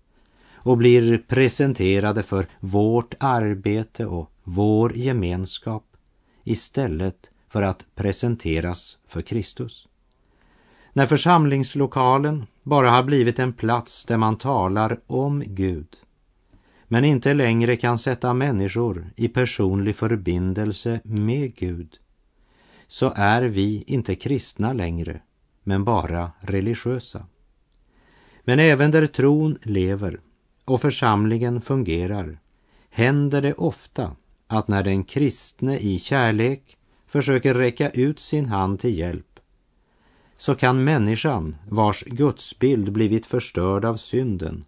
och 0.53 0.77
blir 0.77 1.19
presenterade 1.19 2.23
för 2.23 2.47
vårt 2.61 3.15
arbete 3.21 4.07
och 4.07 4.31
vår 4.45 4.97
gemenskap 4.97 5.90
istället 6.51 7.31
för 7.49 7.63
att 7.63 7.87
presenteras 7.95 8.99
för 9.09 9.23
Kristus. 9.23 9.89
När 10.93 11.07
församlingslokalen 11.07 12.47
bara 12.63 12.91
har 12.91 13.03
blivit 13.03 13.39
en 13.39 13.53
plats 13.53 14.05
där 14.05 14.17
man 14.17 14.39
talar 14.39 15.01
om 15.07 15.45
Gud 15.47 15.97
men 16.93 17.05
inte 17.05 17.35
längre 17.35 17.77
kan 17.77 17.99
sätta 17.99 18.35
människor 18.35 19.11
i 19.17 19.29
personlig 19.29 19.97
förbindelse 19.97 21.01
med 21.05 21.55
Gud 21.55 21.99
så 22.87 23.13
är 23.17 23.43
vi 23.43 23.85
inte 23.87 24.15
kristna 24.15 24.73
längre, 24.73 25.21
men 25.63 25.85
bara 25.85 26.33
religiösa. 26.41 27.27
Men 28.45 28.59
även 28.59 28.91
där 28.91 29.07
tron 29.07 29.59
lever 29.63 30.21
och 30.65 30.81
församlingen 30.81 31.61
fungerar 31.61 32.39
händer 32.91 33.43
det 33.43 33.55
ofta 33.55 34.17
att 34.53 34.69
när 34.69 34.83
den 34.83 35.05
kristne 35.05 35.79
i 35.79 35.99
kärlek 35.99 36.77
försöker 37.07 37.55
räcka 37.55 37.91
ut 37.91 38.21
sin 38.21 38.47
hand 38.47 38.81
till 38.81 38.99
hjälp 38.99 39.41
så 40.37 40.55
kan 40.55 40.85
människan 40.85 41.57
vars 41.69 42.05
gudsbild 42.07 42.93
blivit 42.93 43.27
förstörd 43.27 43.85
av 43.85 43.97
synden 43.97 44.65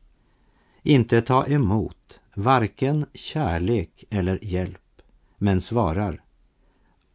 inte 0.82 1.22
ta 1.22 1.46
emot 1.46 2.20
varken 2.34 3.06
kärlek 3.14 4.04
eller 4.10 4.38
hjälp 4.44 5.02
men 5.38 5.60
svarar 5.60 6.22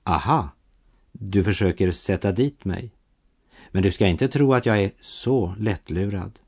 Aha, 0.04 0.50
du 1.12 1.44
försöker 1.44 1.92
sätta 1.92 2.32
dit 2.32 2.66
mig. 2.66 2.92
Men 3.72 3.84
du 3.84 3.92
ska 3.92 4.08
inte 4.08 4.28
tro 4.28 4.54
att 4.54 4.66
jag 4.66 4.84
är 4.84 4.92
så 5.02 5.56
lättlurad. 5.60 6.40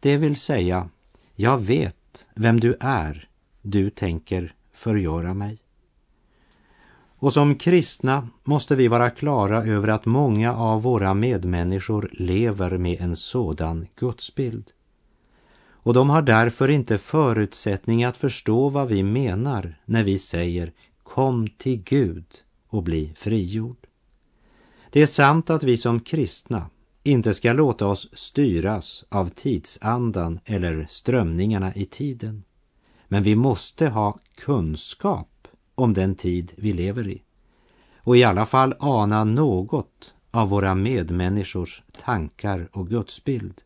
Det 0.00 0.16
vill 0.16 0.36
säga, 0.36 0.88
jag 1.34 1.58
vet 1.58 2.26
vem 2.34 2.60
du 2.60 2.76
är. 2.80 3.28
Du 3.62 3.90
tänker 3.90 4.54
förgöra 4.78 5.34
mig. 5.34 5.58
Och 7.20 7.32
som 7.32 7.54
kristna 7.54 8.28
måste 8.44 8.76
vi 8.76 8.88
vara 8.88 9.10
klara 9.10 9.64
över 9.64 9.88
att 9.88 10.06
många 10.06 10.54
av 10.54 10.82
våra 10.82 11.14
medmänniskor 11.14 12.10
lever 12.12 12.78
med 12.78 13.00
en 13.00 13.16
sådan 13.16 13.86
gudsbild. 13.96 14.72
Och 15.70 15.94
de 15.94 16.10
har 16.10 16.22
därför 16.22 16.68
inte 16.68 16.98
förutsättning 16.98 18.04
att 18.04 18.16
förstå 18.16 18.68
vad 18.68 18.88
vi 18.88 19.02
menar 19.02 19.80
när 19.84 20.04
vi 20.04 20.18
säger 20.18 20.72
Kom 21.02 21.48
till 21.48 21.82
Gud 21.82 22.26
och 22.68 22.82
bli 22.82 23.12
frigjord. 23.16 23.86
Det 24.90 25.02
är 25.02 25.06
sant 25.06 25.50
att 25.50 25.62
vi 25.62 25.76
som 25.76 26.00
kristna 26.00 26.70
inte 27.02 27.34
ska 27.34 27.52
låta 27.52 27.86
oss 27.86 28.08
styras 28.12 29.04
av 29.08 29.28
tidsandan 29.28 30.40
eller 30.44 30.86
strömningarna 30.90 31.74
i 31.74 31.84
tiden. 31.84 32.44
Men 33.08 33.22
vi 33.22 33.36
måste 33.36 33.88
ha 33.88 34.18
kunskap 34.38 35.48
om 35.74 35.94
den 35.94 36.14
tid 36.14 36.52
vi 36.56 36.72
lever 36.72 37.08
i 37.08 37.22
och 37.96 38.16
i 38.16 38.24
alla 38.24 38.46
fall 38.46 38.74
ana 38.78 39.24
något 39.24 40.14
av 40.30 40.48
våra 40.48 40.74
medmänniskors 40.74 41.82
tankar 42.04 42.68
och 42.72 42.88
gudsbild 42.88 43.62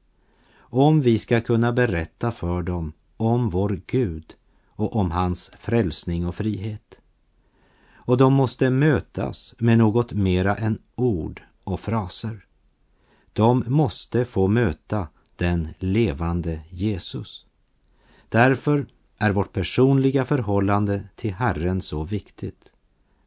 om 0.57 1.01
vi 1.01 1.19
ska 1.19 1.41
kunna 1.41 1.73
berätta 1.73 2.33
för 2.33 2.63
dem 2.63 2.93
om 3.17 3.51
vår 3.51 3.81
Gud 3.87 4.35
och 4.69 4.97
om 4.97 5.11
hans 5.11 5.51
frälsning 5.59 6.27
och 6.27 6.35
frihet 6.35 7.01
och 8.05 8.17
de 8.17 8.33
måste 8.33 8.71
mötas 8.71 9.55
med 9.59 9.79
något 9.79 10.13
mera 10.13 10.57
än 10.57 10.79
ord 10.95 11.43
och 11.65 11.81
fraser. 11.81 12.47
De 13.33 13.65
måste 13.67 14.25
få 14.25 14.47
möta 14.47 15.09
den 15.37 15.69
levande 15.79 16.61
Jesus. 16.69 17.47
Därför 18.29 18.87
är 19.23 19.31
vårt 19.31 19.53
personliga 19.53 20.25
förhållande 20.25 21.03
till 21.15 21.35
Herren 21.35 21.81
så 21.81 22.03
viktigt. 22.03 22.73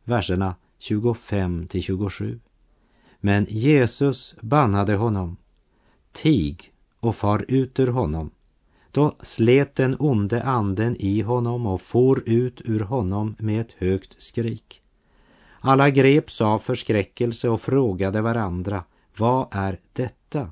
Verserna 0.04 0.56
25 0.80 1.68
till 1.68 1.84
27. 1.84 2.40
Men 3.20 3.46
Jesus 3.50 4.36
bannade 4.42 4.96
honom. 4.96 5.38
Tig 6.12 6.74
och 7.00 7.16
far 7.16 7.46
ut 7.48 7.80
ur 7.80 7.88
honom. 7.88 8.32
Då 8.92 9.16
slet 9.22 9.76
den 9.76 9.96
onde 10.00 10.44
anden 10.44 10.96
i 11.00 11.22
honom 11.22 11.66
och 11.66 11.82
for 11.82 12.24
ut 12.26 12.62
ur 12.66 12.80
honom 12.80 13.36
med 13.40 13.62
ett 13.62 13.72
högt 13.78 14.22
skrik. 14.22 14.82
Alla 15.60 15.90
greps 15.90 16.42
av 16.42 16.60
förskräckelse 16.60 17.50
och 17.50 17.62
frågade 17.62 18.22
varandra, 18.22 18.84
vad 19.18 19.48
är 19.52 19.80
detta? 19.94 20.52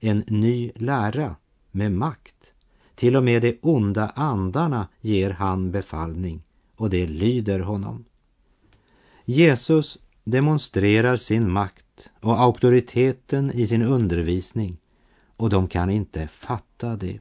En 0.00 0.24
ny 0.26 0.72
lära 0.74 1.36
med 1.70 1.92
makt. 1.92 2.51
Till 2.94 3.16
och 3.16 3.24
med 3.24 3.42
de 3.42 3.58
onda 3.62 4.08
andarna 4.08 4.88
ger 5.00 5.30
han 5.30 5.70
befallning 5.70 6.42
och 6.76 6.90
det 6.90 7.06
lyder 7.06 7.60
honom. 7.60 8.04
Jesus 9.24 9.98
demonstrerar 10.24 11.16
sin 11.16 11.50
makt 11.50 12.10
och 12.20 12.40
auktoriteten 12.40 13.52
i 13.52 13.66
sin 13.66 13.82
undervisning 13.82 14.78
och 15.36 15.50
de 15.50 15.68
kan 15.68 15.90
inte 15.90 16.28
fatta 16.28 16.96
det. 16.96 17.18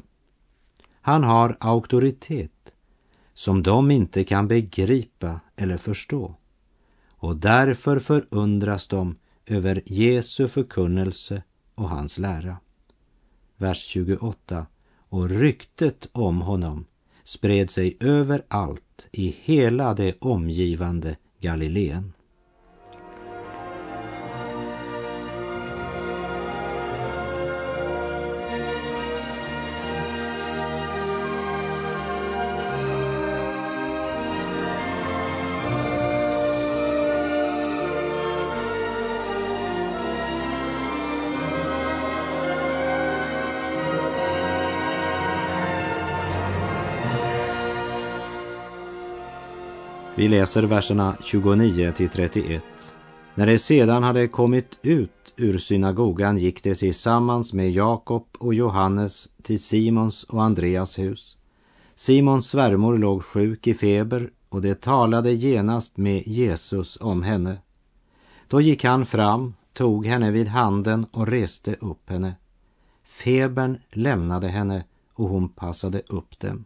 Han 1.02 1.24
har 1.24 1.58
auktoritet 1.60 2.74
som 3.34 3.64
de 3.64 3.92
inte 3.92 4.24
kan 4.24 4.48
begripa 4.48 5.40
eller 5.56 5.78
förstå. 5.78 6.36
Och 7.08 7.36
därför 7.36 8.00
förundras 8.00 8.88
de 8.88 9.16
över 9.46 9.84
Jesu 9.86 10.48
förkunnelse 10.48 11.44
och 11.76 11.90
hans 11.90 12.18
lära. 12.18 12.58
Vers 13.58 13.86
28. 13.86 14.66
Och 15.12 15.30
ryktet 15.30 16.08
om 16.12 16.42
honom 16.42 16.86
spred 17.24 17.70
sig 17.70 17.98
överallt 18.00 19.08
i 19.12 19.36
hela 19.42 19.94
det 19.94 20.16
omgivande 20.20 21.18
Galileen. 21.40 22.14
Vi 50.22 50.28
läser 50.28 50.64
verserna 50.64 51.18
29 51.24 51.92
till 51.92 52.10
31. 52.10 52.64
När 53.36 53.48
de 53.48 53.58
sedan 53.58 54.04
hade 54.04 54.28
kommit 54.28 54.78
ut 54.82 55.34
ur 55.38 55.58
synagogan 55.58 56.38
gick 56.38 56.64
de 56.64 56.76
tillsammans 56.76 57.54
med 57.54 57.72
Jakob 57.72 58.28
och 58.40 58.54
Johannes 58.54 59.30
till 59.44 59.60
Simons 59.60 60.24
och 60.24 60.44
Andreas 60.44 61.00
hus. 61.00 61.38
Simons 61.96 62.50
svärmor 62.50 62.98
låg 62.98 63.24
sjuk 63.24 63.68
i 63.68 63.74
feber 63.74 64.30
och 64.50 64.62
de 64.62 64.76
talade 64.76 65.32
genast 65.32 65.98
med 65.98 66.28
Jesus 66.28 66.98
om 67.02 67.24
henne. 67.24 67.58
Då 68.48 68.62
gick 68.62 68.84
han 68.84 69.06
fram, 69.06 69.54
tog 69.74 70.06
henne 70.06 70.32
vid 70.32 70.48
handen 70.48 71.06
och 71.12 71.28
reste 71.28 71.76
upp 71.80 72.10
henne. 72.10 72.36
Febern 73.04 73.78
lämnade 73.92 74.48
henne 74.48 74.84
och 75.14 75.30
hon 75.30 75.50
passade 75.50 76.02
upp 76.08 76.40
dem. 76.40 76.66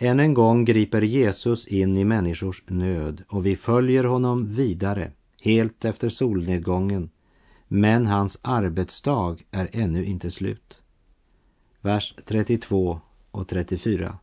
Än 0.00 0.20
en 0.20 0.34
gång 0.34 0.64
griper 0.64 1.02
Jesus 1.02 1.66
in 1.66 1.96
i 1.96 2.04
människors 2.04 2.62
nöd 2.66 3.22
och 3.28 3.46
vi 3.46 3.56
följer 3.56 4.04
honom 4.04 4.54
vidare, 4.54 5.12
helt 5.40 5.84
efter 5.84 6.08
solnedgången. 6.08 7.10
Men 7.68 8.06
hans 8.06 8.38
arbetsdag 8.42 9.36
är 9.50 9.68
ännu 9.72 10.04
inte 10.04 10.30
slut. 10.30 10.80
Vers 11.80 12.14
32 12.24 13.00
och 13.30 13.48
34. 13.48 14.18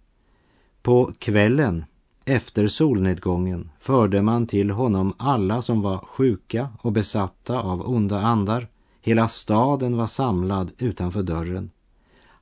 På 0.82 1.12
kvällen 1.20 1.86
efter 2.26 2.68
solnedgången 2.68 3.72
förde 3.80 4.22
man 4.22 4.48
till 4.48 4.72
honom 4.72 5.14
alla 5.18 5.62
som 5.62 5.82
var 5.82 5.98
sjuka 5.98 6.70
och 6.82 6.92
besatta 6.92 7.62
av 7.62 7.90
onda 7.90 8.20
andar. 8.20 8.68
Hela 9.02 9.28
staden 9.28 9.98
var 9.98 10.08
samlad 10.08 10.72
utanför 10.78 11.24
dörren. 11.24 11.72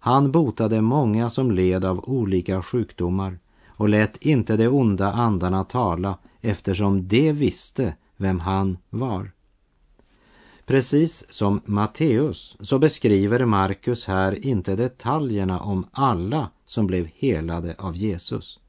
Han 0.05 0.31
botade 0.31 0.81
många 0.81 1.29
som 1.29 1.51
led 1.51 1.85
av 1.85 2.09
olika 2.09 2.61
sjukdomar 2.61 3.39
och 3.67 3.89
lät 3.89 4.25
inte 4.25 4.57
de 4.57 4.67
onda 4.67 5.11
andarna 5.11 5.63
tala 5.63 6.17
eftersom 6.41 7.07
de 7.07 7.31
visste 7.31 7.95
vem 8.17 8.39
han 8.39 8.77
var. 8.89 9.31
Precis 10.65 11.23
som 11.29 11.61
Matteus 11.65 12.57
så 12.59 12.79
beskriver 12.79 13.45
Markus 13.45 14.05
här 14.05 14.45
inte 14.45 14.75
detaljerna 14.75 15.59
om 15.59 15.85
alla 15.91 16.49
som 16.65 16.87
blev 16.87 17.09
helade 17.15 17.75
av 17.77 17.95
Jesus. 17.95 18.59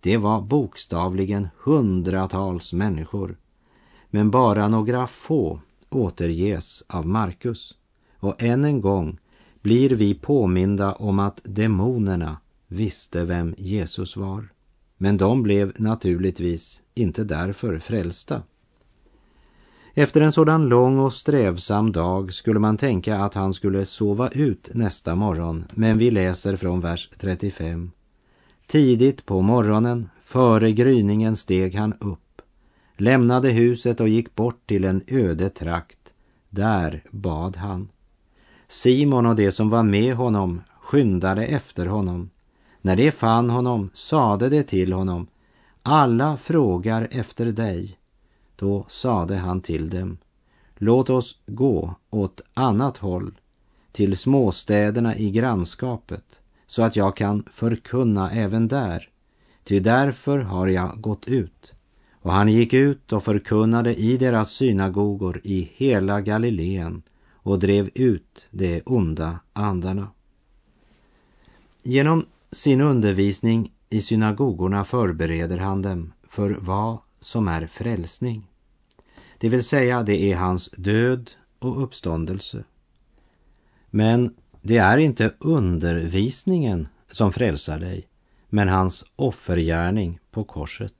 Det 0.00 0.16
var 0.16 0.40
bokstavligen 0.40 1.48
hundratals 1.64 2.72
människor. 2.72 3.36
Men 4.10 4.30
bara 4.30 4.68
några 4.68 5.06
få 5.06 5.60
återges 5.90 6.82
av 6.88 7.06
Markus. 7.06 7.74
Och 8.18 8.42
än 8.42 8.64
en 8.64 8.80
gång 8.80 9.18
blir 9.66 9.90
vi 9.90 10.14
påminda 10.14 10.92
om 10.92 11.18
att 11.18 11.40
demonerna 11.42 12.36
visste 12.66 13.24
vem 13.24 13.54
Jesus 13.58 14.16
var. 14.16 14.48
Men 14.96 15.16
de 15.16 15.42
blev 15.42 15.72
naturligtvis 15.76 16.82
inte 16.94 17.24
därför 17.24 17.78
frälsta. 17.78 18.42
Efter 19.94 20.20
en 20.20 20.32
sådan 20.32 20.68
lång 20.68 20.98
och 20.98 21.12
strävsam 21.12 21.92
dag 21.92 22.32
skulle 22.32 22.58
man 22.58 22.76
tänka 22.76 23.16
att 23.16 23.34
han 23.34 23.54
skulle 23.54 23.84
sova 23.84 24.28
ut 24.28 24.70
nästa 24.74 25.14
morgon, 25.14 25.64
men 25.74 25.98
vi 25.98 26.10
läser 26.10 26.56
från 26.56 26.80
vers 26.80 27.10
35. 27.18 27.90
Tidigt 28.66 29.26
på 29.26 29.40
morgonen, 29.40 30.08
före 30.24 30.72
gryningen, 30.72 31.36
steg 31.36 31.74
han 31.74 31.94
upp, 32.00 32.42
lämnade 32.96 33.50
huset 33.50 34.00
och 34.00 34.08
gick 34.08 34.34
bort 34.34 34.66
till 34.66 34.84
en 34.84 35.02
öde 35.06 35.50
trakt. 35.50 36.12
Där 36.50 37.02
bad 37.10 37.56
han. 37.56 37.88
Simon 38.68 39.26
och 39.26 39.36
de 39.36 39.52
som 39.52 39.70
var 39.70 39.82
med 39.82 40.14
honom 40.14 40.62
skyndade 40.80 41.46
efter 41.46 41.86
honom. 41.86 42.30
När 42.80 42.96
de 42.96 43.10
fann 43.10 43.50
honom 43.50 43.90
sade 43.94 44.48
de 44.48 44.62
till 44.62 44.92
honom, 44.92 45.26
alla 45.82 46.36
frågar 46.36 47.08
efter 47.10 47.46
dig. 47.46 47.98
Då 48.56 48.84
sade 48.88 49.36
han 49.36 49.60
till 49.60 49.90
dem, 49.90 50.18
låt 50.76 51.10
oss 51.10 51.38
gå 51.46 51.94
åt 52.10 52.40
annat 52.54 52.96
håll, 52.96 53.34
till 53.92 54.16
småstäderna 54.16 55.16
i 55.16 55.30
grannskapet, 55.30 56.40
så 56.66 56.82
att 56.82 56.96
jag 56.96 57.16
kan 57.16 57.44
förkunna 57.52 58.30
även 58.30 58.68
där, 58.68 59.08
ty 59.64 59.80
därför 59.80 60.38
har 60.38 60.66
jag 60.66 61.00
gått 61.00 61.28
ut. 61.28 61.74
Och 62.12 62.32
han 62.32 62.48
gick 62.48 62.74
ut 62.74 63.12
och 63.12 63.24
förkunnade 63.24 63.94
i 63.94 64.16
deras 64.16 64.50
synagogor 64.50 65.40
i 65.44 65.70
hela 65.74 66.20
Galileen 66.20 67.02
och 67.46 67.58
drev 67.58 67.90
ut 67.94 68.48
de 68.50 68.82
onda 68.86 69.38
andarna. 69.52 70.10
Genom 71.82 72.26
sin 72.50 72.80
undervisning 72.80 73.72
i 73.90 74.00
synagogorna 74.00 74.84
förbereder 74.84 75.58
han 75.58 75.82
dem 75.82 76.12
för 76.28 76.58
vad 76.60 76.98
som 77.20 77.48
är 77.48 77.66
frälsning. 77.66 78.50
Det 79.38 79.48
vill 79.48 79.64
säga, 79.64 80.02
det 80.02 80.32
är 80.32 80.36
hans 80.36 80.70
död 80.70 81.30
och 81.58 81.82
uppståndelse. 81.82 82.64
Men 83.90 84.34
det 84.62 84.76
är 84.76 84.98
inte 84.98 85.34
undervisningen 85.38 86.88
som 87.10 87.32
frälsar 87.32 87.78
dig, 87.78 88.08
men 88.48 88.68
hans 88.68 89.04
offergärning 89.16 90.18
på 90.30 90.44
korset. 90.44 90.94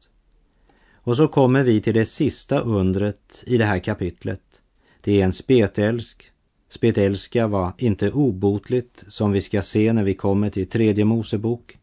Och 0.92 1.16
så 1.16 1.28
kommer 1.28 1.62
vi 1.62 1.80
till 1.80 1.94
det 1.94 2.06
sista 2.06 2.60
undret 2.60 3.44
i 3.46 3.56
det 3.56 3.64
här 3.64 3.78
kapitlet. 3.78 4.62
Det 5.00 5.20
är 5.20 5.24
en 5.24 5.32
spetälsk 5.32 6.32
Spetälska 6.68 7.46
var 7.46 7.72
inte 7.78 8.10
obotligt 8.10 9.04
som 9.08 9.32
vi 9.32 9.40
ska 9.40 9.62
se 9.62 9.92
när 9.92 10.04
vi 10.04 10.14
kommer 10.14 10.50
till 10.50 10.68
tredje 10.68 11.04
Mosebok. 11.04 11.78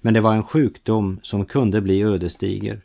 Men 0.00 0.14
det 0.14 0.20
var 0.20 0.34
en 0.34 0.42
sjukdom 0.42 1.20
som 1.22 1.44
kunde 1.44 1.80
bli 1.80 2.02
ödesdiger. 2.02 2.80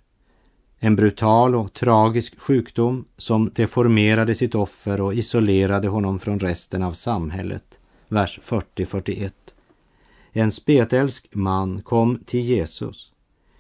En 0.80 0.96
brutal 0.96 1.56
och 1.56 1.74
tragisk 1.74 2.40
sjukdom 2.40 3.06
som 3.18 3.52
deformerade 3.56 4.36
sitt 4.36 4.56
offer 4.56 5.02
och 5.02 5.14
isolerade 5.14 5.88
honom 5.88 6.20
från 6.20 6.40
resten 6.40 6.84
av 6.84 6.94
samhället. 6.94 7.80
Vers 8.08 8.40
40-41. 8.44 9.32
En 10.32 10.52
spetälsk 10.52 11.28
man 11.32 11.82
kom 11.82 12.20
till 12.26 12.40
Jesus, 12.40 13.12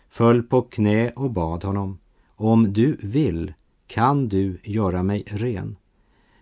föll 0.09 0.43
på 0.43 0.61
knä 0.61 1.11
och 1.11 1.31
bad 1.31 1.63
honom. 1.63 1.99
Om 2.35 2.73
du 2.73 2.97
vill 2.99 3.53
kan 3.87 4.29
du 4.29 4.57
göra 4.63 5.03
mig 5.03 5.23
ren. 5.27 5.75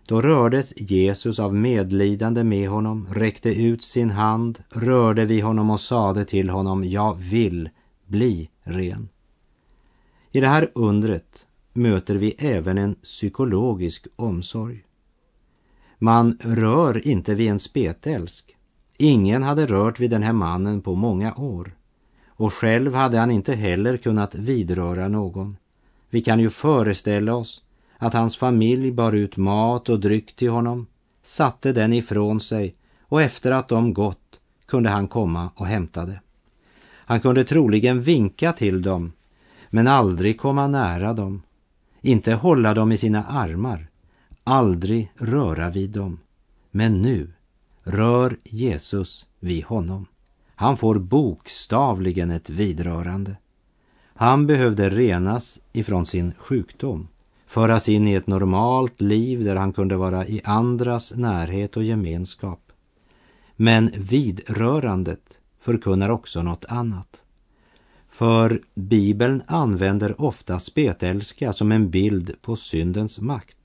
Då 0.06 0.22
rördes 0.22 0.74
Jesus 0.78 1.40
av 1.40 1.56
medlidande 1.56 2.44
med 2.44 2.70
honom, 2.70 3.08
räckte 3.12 3.50
ut 3.50 3.84
sin 3.84 4.12
hand, 4.12 4.64
rörde 4.70 5.26
vid 5.26 5.44
honom 5.44 5.70
och 5.70 5.80
sade 5.80 6.26
till 6.26 6.50
honom, 6.50 6.84
jag 6.84 7.14
vill 7.14 7.70
bli 8.06 8.50
ren. 8.64 9.10
I 10.32 10.40
det 10.40 10.48
här 10.48 10.72
undret 10.76 11.48
möter 11.74 12.16
vi 12.16 12.36
även 12.38 12.78
en 12.78 12.96
psykologisk 12.96 14.08
omsorg. 14.16 14.84
Man 15.98 16.38
rör 16.42 17.08
inte 17.08 17.36
vid 17.36 17.50
en 17.50 17.60
spetälsk. 17.60 18.56
Ingen 18.98 19.44
hade 19.44 19.66
rört 19.66 20.00
vid 20.00 20.10
den 20.10 20.24
här 20.24 20.34
mannen 20.34 20.82
på 20.82 20.96
många 20.96 21.36
år. 21.36 21.76
Och 22.28 22.54
själv 22.54 22.94
hade 22.94 23.18
han 23.18 23.32
inte 23.32 23.56
heller 23.56 23.98
kunnat 23.98 24.36
vidröra 24.36 25.08
någon. 25.08 25.58
Vi 26.10 26.22
kan 26.22 26.40
ju 26.40 26.50
föreställa 26.50 27.36
oss 27.36 27.64
att 27.98 28.14
hans 28.14 28.38
familj 28.38 28.92
bar 28.92 29.12
ut 29.14 29.38
mat 29.38 29.90
och 29.90 30.00
dryck 30.00 30.36
till 30.36 30.50
honom, 30.50 30.88
satte 31.24 31.72
den 31.72 31.94
ifrån 31.94 32.40
sig 32.40 32.76
och 33.02 33.22
efter 33.22 33.52
att 33.52 33.68
de 33.68 33.94
gått 33.94 34.40
kunde 34.66 34.90
han 34.90 35.08
komma 35.08 35.50
och 35.56 35.68
hämta 35.68 36.06
det. 36.06 36.22
Han 37.06 37.20
kunde 37.20 37.44
troligen 37.44 38.02
vinka 38.02 38.54
till 38.54 38.82
dem, 38.82 39.12
men 39.70 39.88
aldrig 39.88 40.40
komma 40.40 40.68
nära 40.68 41.14
dem, 41.14 41.42
inte 42.02 42.34
hålla 42.34 42.74
dem 42.74 42.92
i 42.92 42.98
sina 42.98 43.24
armar, 43.24 43.88
aldrig 44.44 45.12
röra 45.16 45.70
vid 45.70 45.90
dem. 45.90 46.20
Men 46.72 47.02
nu 47.02 47.32
rör 47.84 48.38
Jesus 48.44 49.26
vid 49.40 49.64
honom. 49.64 50.06
Han 50.56 50.78
får 50.78 51.00
bokstavligen 51.00 52.32
ett 52.32 52.50
vidrörande. 52.50 53.36
Han 54.14 54.48
behövde 54.48 54.90
renas 54.90 55.60
ifrån 55.72 56.06
sin 56.06 56.34
sjukdom 56.38 57.08
föras 57.54 57.90
in 57.90 58.08
i 58.08 58.14
ett 58.14 58.28
normalt 58.28 59.02
liv 59.02 59.44
där 59.44 59.56
han 59.56 59.74
kunde 59.74 59.98
vara 59.98 60.28
i 60.28 60.42
andras 60.44 61.14
närhet 61.16 61.78
och 61.78 61.84
gemenskap. 61.84 62.72
Men 63.56 63.92
vidrörandet 63.98 65.40
förkunnar 65.60 66.10
också 66.10 66.44
något 66.44 66.66
annat. 66.66 67.24
För 68.10 68.62
Bibeln 68.76 69.44
använder 69.48 70.22
ofta 70.22 70.60
spetälska 70.60 71.54
som 71.54 71.72
en 71.72 71.90
bild 71.90 72.36
på 72.42 72.56
syndens 72.56 73.20
makt. 73.20 73.58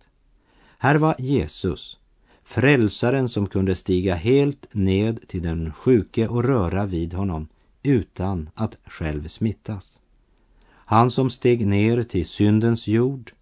Här 0.78 0.96
var 0.96 1.16
Jesus, 1.18 1.98
frälsaren 2.44 3.28
som 3.28 3.46
kunde 3.46 3.74
stiga 3.74 4.14
helt 4.14 4.74
ned 4.74 5.28
till 5.28 5.42
den 5.42 5.72
sjuke 5.72 6.28
och 6.28 6.44
röra 6.44 6.86
vid 6.86 7.14
honom 7.14 7.48
utan 7.82 8.50
att 8.54 8.78
själv 8.84 9.28
smittas. 9.28 10.00
Han 10.70 11.10
som 11.10 11.30
steg 11.30 11.66
ner 11.66 12.02
till 12.02 12.26
syndens 12.26 12.86
jord, 12.86 13.32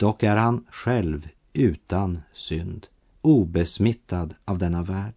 dock 0.00 0.22
är 0.22 0.36
han 0.36 0.64
själv 0.70 1.28
utan 1.52 2.20
synd, 2.32 2.86
obesmittad 3.20 4.34
av 4.44 4.58
denna 4.58 4.82
värld. 4.82 5.14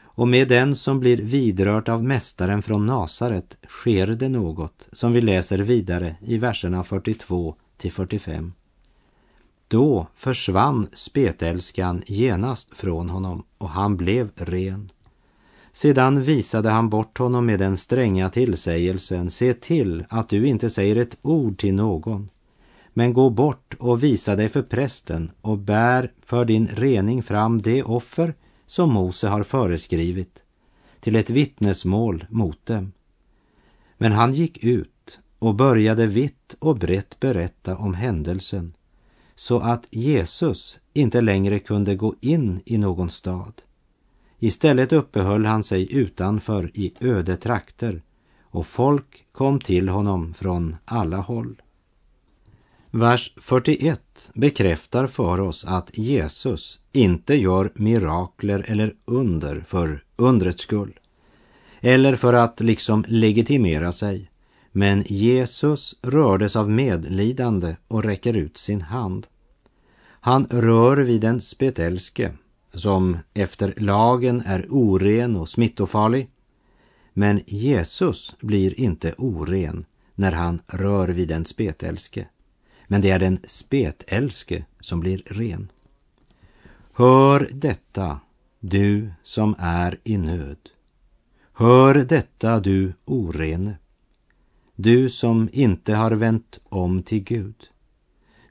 Och 0.00 0.28
med 0.28 0.48
den 0.48 0.74
som 0.74 1.00
blir 1.00 1.16
vidrört 1.16 1.88
av 1.88 2.04
mästaren 2.04 2.62
från 2.62 2.86
Nasaret 2.86 3.56
sker 3.68 4.06
det 4.06 4.28
något 4.28 4.88
som 4.92 5.12
vi 5.12 5.20
läser 5.20 5.58
vidare 5.58 6.16
i 6.20 6.38
verserna 6.38 6.84
42 6.84 7.54
till 7.76 7.92
45. 7.92 8.52
Då 9.68 10.06
försvann 10.14 10.88
spetälskan 10.92 12.02
genast 12.06 12.76
från 12.76 13.10
honom 13.10 13.42
och 13.58 13.68
han 13.68 13.96
blev 13.96 14.30
ren. 14.36 14.92
Sedan 15.72 16.22
visade 16.22 16.70
han 16.70 16.88
bort 16.88 17.18
honom 17.18 17.46
med 17.46 17.58
den 17.58 17.76
stränga 17.76 18.30
tillsägelsen, 18.30 19.30
se 19.30 19.54
till 19.54 20.04
att 20.08 20.28
du 20.28 20.46
inte 20.46 20.70
säger 20.70 20.96
ett 20.96 21.16
ord 21.22 21.58
till 21.58 21.74
någon, 21.74 22.28
men 22.92 23.12
gå 23.12 23.30
bort 23.30 23.74
och 23.78 24.02
visa 24.02 24.36
dig 24.36 24.48
för 24.48 24.62
prästen 24.62 25.30
och 25.40 25.58
bär 25.58 26.12
för 26.22 26.44
din 26.44 26.66
rening 26.66 27.22
fram 27.22 27.58
det 27.58 27.82
offer 27.82 28.34
som 28.66 28.92
Mose 28.92 29.28
har 29.28 29.42
föreskrivit 29.42 30.42
till 31.00 31.16
ett 31.16 31.30
vittnesmål 31.30 32.26
mot 32.28 32.66
dem. 32.66 32.92
Men 33.98 34.12
han 34.12 34.34
gick 34.34 34.64
ut 34.64 35.18
och 35.38 35.54
började 35.54 36.06
vitt 36.06 36.54
och 36.58 36.76
brett 36.76 37.20
berätta 37.20 37.76
om 37.76 37.94
händelsen 37.94 38.72
så 39.34 39.58
att 39.58 39.86
Jesus 39.90 40.78
inte 40.92 41.20
längre 41.20 41.58
kunde 41.58 41.96
gå 41.96 42.14
in 42.20 42.60
i 42.64 42.78
någon 42.78 43.10
stad. 43.10 43.62
Istället 44.38 44.92
uppehöll 44.92 45.46
han 45.46 45.64
sig 45.64 45.94
utanför 45.94 46.70
i 46.74 46.94
öde 47.00 47.36
trakter 47.36 48.02
och 48.40 48.66
folk 48.66 49.24
kom 49.32 49.60
till 49.60 49.88
honom 49.88 50.34
från 50.34 50.76
alla 50.84 51.16
håll. 51.16 51.62
Vers 52.92 53.32
41 53.36 54.30
bekräftar 54.34 55.06
för 55.06 55.40
oss 55.40 55.64
att 55.64 55.98
Jesus 55.98 56.78
inte 56.92 57.34
gör 57.34 57.72
mirakler 57.74 58.64
eller 58.68 58.94
under 59.04 59.60
för 59.60 60.04
undrets 60.16 60.62
skull 60.62 60.98
eller 61.80 62.16
för 62.16 62.32
att 62.32 62.60
liksom 62.60 63.04
legitimera 63.08 63.92
sig. 63.92 64.30
Men 64.72 65.04
Jesus 65.06 65.94
rördes 66.02 66.56
av 66.56 66.70
medlidande 66.70 67.76
och 67.88 68.04
räcker 68.04 68.36
ut 68.36 68.58
sin 68.58 68.82
hand. 68.82 69.26
Han 70.02 70.46
rör 70.50 70.96
vid 70.96 71.20
den 71.20 71.40
spetälske 71.40 72.32
som 72.70 73.18
efter 73.34 73.74
lagen 73.76 74.40
är 74.40 74.66
oren 74.70 75.36
och 75.36 75.48
smittofarlig. 75.48 76.30
Men 77.12 77.40
Jesus 77.46 78.34
blir 78.40 78.80
inte 78.80 79.14
oren 79.18 79.84
när 80.14 80.32
han 80.32 80.60
rör 80.66 81.08
vid 81.08 81.28
den 81.28 81.44
spetälske. 81.44 82.26
Men 82.90 83.00
det 83.00 83.10
är 83.10 83.18
den 83.18 83.38
spetälske 83.46 84.64
som 84.80 85.00
blir 85.00 85.22
ren. 85.26 85.70
Hör 86.92 87.48
detta, 87.52 88.20
du 88.60 89.10
som 89.22 89.54
är 89.58 89.98
i 90.04 90.16
nöd. 90.16 90.58
Hör 91.52 91.94
detta, 91.94 92.60
du 92.60 92.92
orene. 93.04 93.74
Du 94.74 95.08
som 95.10 95.48
inte 95.52 95.94
har 95.94 96.10
vänt 96.10 96.58
om 96.64 97.02
till 97.02 97.22
Gud. 97.22 97.68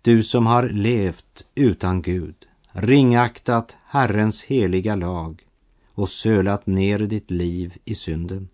Du 0.02 0.23
som 0.23 0.45
har 0.45 0.69
levt 0.69 1.45
utan 1.56 2.02
Gud, 2.02 2.36
ringaktat 2.71 3.78
Herrens 3.86 4.43
heliga 4.43 4.95
lag 4.95 5.47
och 5.93 6.10
sölat 6.10 6.67
ner 6.67 6.99
ditt 6.99 7.32
liv 7.32 7.78
i 7.86 7.95
synden. 7.95 8.49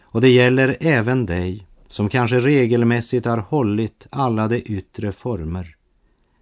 Och 0.00 0.20
det 0.20 0.30
gäller 0.30 0.76
även 0.80 1.26
dig 1.26 1.66
som 1.92 2.08
kanske 2.08 2.40
regelmässigt 2.40 3.26
har 3.26 3.38
hållit 3.38 4.06
alla 4.10 4.48
de 4.48 4.56
yttre 4.56 5.12
former 5.12 5.76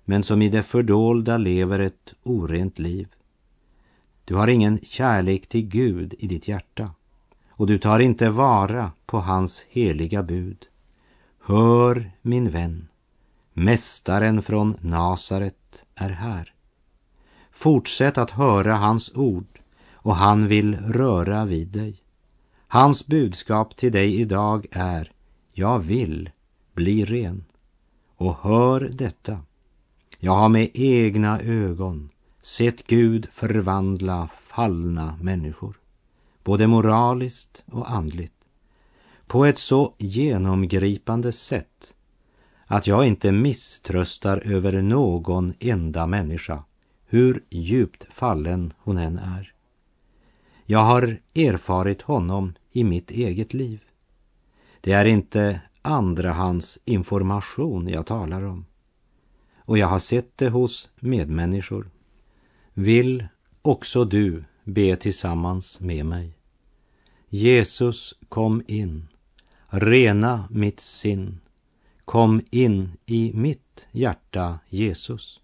men 0.04 0.22
som 0.22 0.42
i 0.42 0.48
det 0.48 0.62
fördolda 0.62 1.36
lever 1.36 1.78
ett 1.78 2.14
orent 2.22 2.78
liv. 2.78 3.08
Du 4.24 4.34
har 4.34 4.48
ingen 4.48 4.78
kärlek 4.82 5.46
till 5.46 5.68
Gud 5.68 6.14
i 6.18 6.26
ditt 6.26 6.48
hjärta 6.48 6.90
och 7.50 7.66
du 7.66 7.78
tar 7.78 8.00
inte 8.00 8.30
vara 8.30 8.92
på 9.06 9.18
hans 9.18 9.64
heliga 9.68 10.22
bud. 10.22 10.66
Hör, 11.40 12.10
min 12.22 12.50
vän, 12.50 12.88
Mästaren 13.52 14.42
från 14.42 14.76
Nasaret 14.80 15.84
är 15.94 16.10
här. 16.10 16.52
Fortsätt 17.52 18.18
att 18.18 18.30
höra 18.30 18.76
hans 18.76 19.12
ord 19.14 19.60
och 19.94 20.16
han 20.16 20.48
vill 20.48 20.76
röra 20.76 21.44
vid 21.44 21.68
dig. 21.68 22.02
Hans 22.68 23.06
budskap 23.06 23.76
till 23.76 23.92
dig 23.92 24.20
idag 24.20 24.66
är 24.70 25.12
jag 25.60 25.78
vill 25.78 26.30
bli 26.74 27.04
ren. 27.04 27.44
Och 28.16 28.36
hör 28.42 28.80
detta. 28.80 29.40
Jag 30.18 30.32
har 30.32 30.48
med 30.48 30.70
egna 30.74 31.40
ögon 31.40 32.10
sett 32.42 32.86
Gud 32.86 33.28
förvandla 33.32 34.28
fallna 34.46 35.18
människor, 35.20 35.78
både 36.44 36.66
moraliskt 36.66 37.62
och 37.66 37.90
andligt, 37.90 38.32
på 39.26 39.44
ett 39.44 39.58
så 39.58 39.94
genomgripande 39.98 41.32
sätt 41.32 41.94
att 42.66 42.86
jag 42.86 43.06
inte 43.06 43.32
misströstar 43.32 44.42
över 44.46 44.82
någon 44.82 45.54
enda 45.60 46.06
människa, 46.06 46.64
hur 47.06 47.44
djupt 47.50 48.06
fallen 48.10 48.72
hon 48.78 48.98
än 48.98 49.18
är. 49.18 49.52
Jag 50.64 50.84
har 50.84 51.20
erfarit 51.34 52.02
honom 52.02 52.52
i 52.72 52.84
mitt 52.84 53.10
eget 53.10 53.54
liv. 53.54 53.80
Det 54.80 54.92
är 54.92 55.04
inte 55.04 55.60
andrahands 55.82 56.78
information 56.84 57.88
jag 57.88 58.06
talar 58.06 58.42
om. 58.42 58.66
Och 59.58 59.78
jag 59.78 59.86
har 59.86 59.98
sett 59.98 60.38
det 60.38 60.48
hos 60.48 60.88
medmänniskor. 61.00 61.90
Vill 62.74 63.26
också 63.62 64.04
du 64.04 64.44
be 64.64 64.96
tillsammans 64.96 65.80
med 65.80 66.06
mig? 66.06 66.36
Jesus, 67.28 68.14
kom 68.28 68.62
in. 68.66 69.08
Rena 69.66 70.48
mitt 70.50 70.80
sinn 70.80 71.40
Kom 72.10 72.40
in 72.50 72.96
i 73.06 73.32
mitt 73.34 73.86
hjärta, 73.92 74.58
Jesus. 74.68 75.40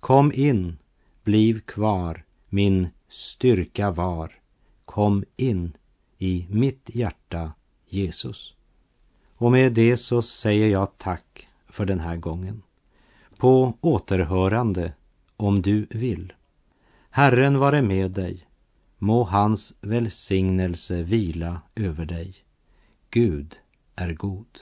Kom 0.00 0.32
in, 0.32 0.78
bliv 1.24 1.60
kvar, 1.60 2.24
min 2.48 2.88
styrka 3.08 3.90
var. 3.90 4.32
Kom 4.84 5.24
in 5.36 5.76
i 6.18 6.46
mitt 6.50 6.90
hjärta, 6.94 7.52
Jesus. 7.94 8.54
Och 9.36 9.52
med 9.52 9.72
det 9.72 9.96
så 9.96 10.22
säger 10.22 10.68
jag 10.68 10.98
tack 10.98 11.48
för 11.68 11.86
den 11.86 12.00
här 12.00 12.16
gången. 12.16 12.62
På 13.36 13.72
återhörande, 13.80 14.92
om 15.36 15.62
du 15.62 15.86
vill. 15.90 16.32
Herren 17.10 17.58
vare 17.58 17.82
med 17.82 18.10
dig. 18.10 18.46
Må 18.98 19.24
hans 19.24 19.74
välsignelse 19.80 21.02
vila 21.02 21.60
över 21.74 22.04
dig. 22.06 22.34
Gud 23.10 23.58
är 23.96 24.12
god. 24.12 24.60